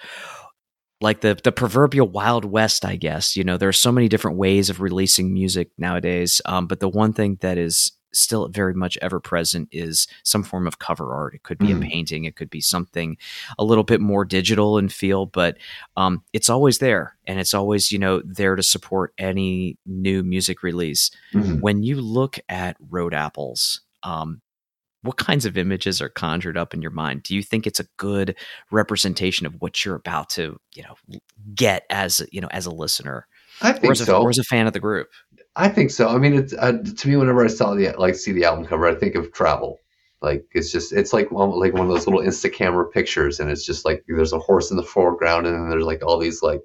like 0.99 1.21
the 1.21 1.37
the 1.43 1.51
proverbial 1.51 2.07
wild 2.07 2.45
west 2.45 2.85
i 2.85 2.95
guess 2.95 3.35
you 3.35 3.43
know 3.43 3.57
there 3.57 3.67
are 3.67 3.73
so 3.73 3.91
many 3.91 4.07
different 4.07 4.37
ways 4.37 4.69
of 4.69 4.79
releasing 4.79 5.33
music 5.33 5.69
nowadays 5.77 6.41
um, 6.45 6.67
but 6.67 6.79
the 6.79 6.87
one 6.87 7.11
thing 7.11 7.37
that 7.41 7.57
is 7.57 7.91
still 8.15 8.47
very 8.47 8.73
much 8.73 8.97
ever 9.01 9.19
present 9.19 9.69
is 9.71 10.07
some 10.23 10.43
form 10.43 10.67
of 10.67 10.79
cover 10.79 11.13
art. 11.13 11.35
It 11.35 11.43
could 11.43 11.57
be 11.57 11.67
mm. 11.67 11.77
a 11.77 11.89
painting, 11.89 12.25
it 12.25 12.35
could 12.35 12.49
be 12.49 12.61
something 12.61 13.17
a 13.57 13.63
little 13.63 13.83
bit 13.83 14.01
more 14.01 14.25
digital 14.25 14.77
in 14.77 14.89
feel, 14.89 15.25
but 15.25 15.57
um, 15.97 16.23
it's 16.33 16.49
always 16.49 16.79
there, 16.79 17.17
and 17.25 17.39
it's 17.39 17.53
always 17.53 17.91
you 17.91 17.99
know 17.99 18.21
there 18.25 18.55
to 18.55 18.63
support 18.63 19.13
any 19.17 19.77
new 19.85 20.23
music 20.23 20.63
release. 20.63 21.11
Mm. 21.33 21.61
When 21.61 21.83
you 21.83 22.01
look 22.01 22.39
at 22.49 22.77
Road 22.89 23.13
Apples, 23.13 23.81
um, 24.03 24.41
what 25.01 25.17
kinds 25.17 25.45
of 25.45 25.57
images 25.57 26.01
are 26.01 26.09
conjured 26.09 26.57
up 26.57 26.73
in 26.73 26.81
your 26.81 26.91
mind? 26.91 27.23
Do 27.23 27.35
you 27.35 27.43
think 27.43 27.67
it's 27.67 27.79
a 27.79 27.87
good 27.97 28.35
representation 28.71 29.45
of 29.45 29.53
what 29.59 29.85
you're 29.85 29.95
about 29.95 30.29
to 30.31 30.59
you 30.73 30.83
know 30.83 31.19
get 31.53 31.85
as 31.89 32.25
you 32.31 32.41
know 32.41 32.49
as 32.51 32.65
a 32.65 32.71
listener? 32.71 33.27
I 33.61 33.71
think 33.71 33.85
or 33.85 33.91
as 33.91 34.01
a, 34.01 34.05
so. 34.05 34.21
Or 34.21 34.29
as 34.29 34.37
a 34.37 34.43
fan 34.43 34.67
of 34.67 34.73
the 34.73 34.79
group? 34.79 35.07
I 35.55 35.69
think 35.69 35.91
so. 35.91 36.09
I 36.09 36.17
mean, 36.17 36.33
it's 36.33 36.53
uh, 36.53 36.73
to 36.97 37.07
me 37.07 37.15
whenever 37.15 37.43
I 37.43 37.47
saw 37.47 37.73
the 37.73 37.93
like 37.97 38.15
see 38.15 38.31
the 38.31 38.45
album 38.45 38.65
cover, 38.65 38.87
I 38.87 38.95
think 38.95 39.15
of 39.15 39.31
travel. 39.31 39.79
Like 40.21 40.45
it's 40.53 40.71
just 40.71 40.91
it's 40.91 41.13
like 41.13 41.31
like 41.31 41.73
one 41.73 41.85
of 41.85 41.87
those 41.89 42.07
little 42.07 42.21
insta 42.21 42.51
camera 42.51 42.87
pictures, 42.87 43.39
and 43.39 43.49
it's 43.49 43.65
just 43.65 43.85
like 43.85 44.03
there's 44.07 44.33
a 44.33 44.39
horse 44.39 44.71
in 44.71 44.77
the 44.77 44.83
foreground, 44.83 45.45
and 45.45 45.55
then 45.55 45.69
there's 45.69 45.85
like 45.85 46.03
all 46.03 46.17
these 46.17 46.41
like 46.41 46.61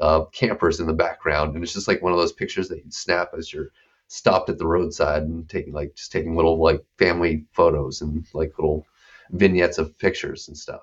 uh, 0.00 0.24
campers 0.26 0.78
in 0.78 0.86
the 0.86 0.92
background, 0.92 1.54
and 1.54 1.64
it's 1.64 1.72
just 1.72 1.88
like 1.88 2.02
one 2.02 2.12
of 2.12 2.18
those 2.18 2.32
pictures 2.32 2.68
that 2.68 2.84
you 2.84 2.90
snap 2.90 3.30
as 3.36 3.52
you're 3.52 3.70
stopped 4.08 4.48
at 4.48 4.58
the 4.58 4.66
roadside 4.66 5.22
and 5.22 5.48
taking 5.48 5.72
like 5.72 5.94
just 5.94 6.12
taking 6.12 6.34
little 6.34 6.62
like 6.62 6.82
family 6.98 7.44
photos 7.52 8.00
and 8.00 8.26
like 8.34 8.52
little 8.58 8.86
vignettes 9.30 9.78
of 9.78 9.96
pictures 9.98 10.48
and 10.48 10.56
stuff. 10.56 10.80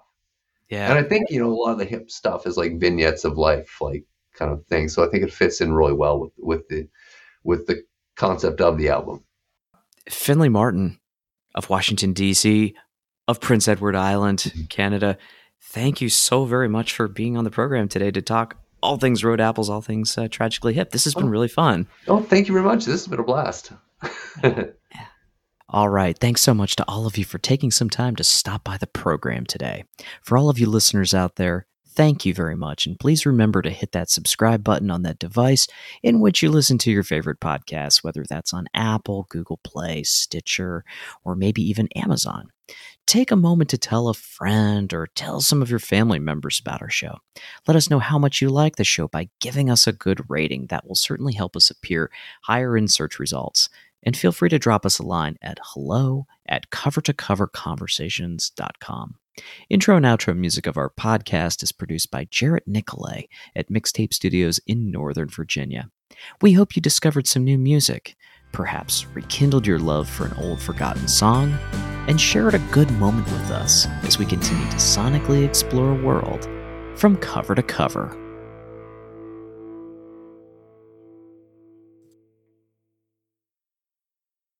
Yeah. 0.70 0.90
And 0.90 1.00
I 1.00 1.08
think 1.08 1.30
you 1.30 1.40
know 1.40 1.52
a 1.52 1.56
lot 1.56 1.72
of 1.72 1.80
the 1.80 1.86
hip 1.86 2.12
stuff 2.12 2.46
is 2.48 2.58
like 2.58 2.80
vignettes 2.80 3.24
of 3.24 3.38
life, 3.38 3.82
like 3.82 4.04
kind 4.34 4.52
of 4.52 4.66
thing. 4.68 4.90
So 4.90 5.06
I 5.06 5.10
think 5.10 5.24
it 5.24 5.34
fits 5.34 5.62
in 5.62 5.74
really 5.74 5.94
well 5.94 6.20
with 6.20 6.34
with 6.38 6.68
the 6.70 6.88
with 7.46 7.68
the 7.68 7.84
concept 8.16 8.60
of 8.60 8.78
the 8.78 8.90
album. 8.90 9.24
Finley 10.10 10.50
Martin 10.50 11.00
of 11.54 11.70
Washington, 11.70 12.14
D.C., 12.14 12.76
of 13.28 13.40
Prince 13.40 13.68
Edward 13.68 13.96
Island, 13.96 14.40
mm-hmm. 14.40 14.66
Canada, 14.66 15.18
thank 15.62 16.00
you 16.00 16.10
so 16.10 16.46
very 16.46 16.68
much 16.68 16.94
for 16.94 17.08
being 17.08 17.38
on 17.38 17.44
the 17.44 17.50
program 17.50 17.88
today 17.88 18.12
to 18.12 18.22
talk 18.22 18.58
all 18.84 18.98
things 18.98 19.24
Road 19.24 19.42
Apples, 19.42 19.70
all 19.70 19.82
things 19.82 20.16
uh, 20.18 20.28
Tragically 20.30 20.74
Hip. 20.74 20.92
This 20.92 21.06
has 21.06 21.16
been 21.16 21.26
oh. 21.26 21.30
really 21.30 21.48
fun. 21.48 21.88
Oh, 22.08 22.22
thank 22.22 22.48
you 22.48 22.54
very 22.54 22.66
much. 22.66 22.86
This 22.86 23.02
has 23.02 23.08
been 23.08 23.20
a 23.20 23.24
blast. 23.24 23.72
All 25.70 25.90
right. 25.90 26.18
Thanks 26.18 26.42
so 26.42 26.54
much 26.54 26.76
to 26.76 26.86
all 26.88 27.08
of 27.08 27.18
you 27.18 27.26
for 27.26 27.40
taking 27.40 27.72
some 27.72 27.90
time 27.90 28.16
to 28.18 28.24
stop 28.24 28.64
by 28.64 28.78
the 28.78 28.86
program 28.88 29.46
today. 29.46 29.84
For 30.22 30.38
all 30.38 30.50
of 30.50 30.60
you 30.60 30.70
listeners 30.70 31.14
out 31.14 31.38
there, 31.38 31.66
Thank 31.96 32.26
you 32.26 32.34
very 32.34 32.58
much. 32.58 32.86
And 32.86 33.00
please 33.00 33.26
remember 33.26 33.62
to 33.62 33.70
hit 33.70 33.94
that 33.94 34.10
subscribe 34.10 34.66
button 34.66 34.92
on 34.92 35.04
that 35.04 35.18
device 35.18 35.66
in 36.04 36.20
which 36.20 36.44
you 36.44 36.50
listen 36.50 36.78
to 36.80 36.92
your 36.92 37.04
favorite 37.04 37.40
podcasts, 37.40 38.04
whether 38.04 38.26
that's 38.28 38.54
on 38.54 38.68
Apple, 38.74 39.28
Google 39.30 39.62
Play, 39.64 40.04
Stitcher, 40.04 40.84
or 41.24 41.36
maybe 41.36 41.62
even 41.62 41.88
Amazon. 41.96 42.50
Take 43.08 43.32
a 43.32 43.38
moment 43.38 43.70
to 43.70 43.78
tell 43.78 44.10
a 44.10 44.14
friend 44.14 44.94
or 44.94 45.08
tell 45.08 45.40
some 45.40 45.62
of 45.62 45.70
your 45.70 45.80
family 45.80 46.20
members 46.20 46.60
about 46.60 46.82
our 46.82 46.90
show. 46.90 47.20
Let 47.66 47.78
us 47.78 47.90
know 47.90 48.00
how 48.00 48.20
much 48.20 48.42
you 48.42 48.50
like 48.50 48.76
the 48.76 48.84
show 48.84 49.08
by 49.08 49.30
giving 49.40 49.70
us 49.70 49.88
a 49.88 49.94
good 49.94 50.20
rating. 50.28 50.68
That 50.68 50.86
will 50.86 50.96
certainly 50.96 51.32
help 51.34 51.56
us 51.56 51.70
appear 51.70 52.12
higher 52.42 52.76
in 52.76 52.90
search 52.90 53.20
results. 53.20 53.70
And 54.04 54.18
feel 54.18 54.34
free 54.34 54.50
to 54.50 54.60
drop 54.60 54.86
us 54.86 55.00
a 55.00 55.04
line 55.04 55.38
at 55.42 55.60
hello 55.64 56.28
at 56.46 56.70
cover2coverconversations.com. 56.72 59.16
Intro 59.70 59.98
and 59.98 60.06
outro 60.06 60.36
music 60.36 60.68
of 60.68 60.78
our 60.78 60.90
podcast 60.90 61.64
is 61.64 61.72
produced 61.72 62.12
by 62.12 62.28
Jarrett 62.32 62.68
Nicolay 62.68 63.28
at 63.56 63.70
Mixtape 63.70 64.14
Studios 64.14 64.60
in 64.68 64.92
Northern 64.92 65.28
Virginia. 65.28 65.90
We 66.42 66.54
hope 66.54 66.76
you 66.76 66.82
discovered 66.82 67.28
some 67.28 67.44
new 67.44 67.58
music, 67.58 68.16
perhaps 68.52 69.06
rekindled 69.08 69.68
your 69.68 69.80
love 69.80 70.10
for 70.10 70.26
an 70.26 70.34
old 70.38 70.62
forgotten 70.62 71.08
song, 71.08 71.58
and 72.08 72.22
shared 72.22 72.54
a 72.54 72.60
good 72.72 72.90
moment 72.92 73.26
with 73.28 73.52
us 73.52 73.88
as 74.04 74.18
we 74.18 74.26
continue 74.26 74.70
to 74.70 74.78
sonically 74.78 75.46
explore 75.46 75.92
a 75.92 76.04
world 76.04 76.48
from 76.96 77.18
cover 77.18 77.56
to 77.56 77.64
cover. 77.64 78.18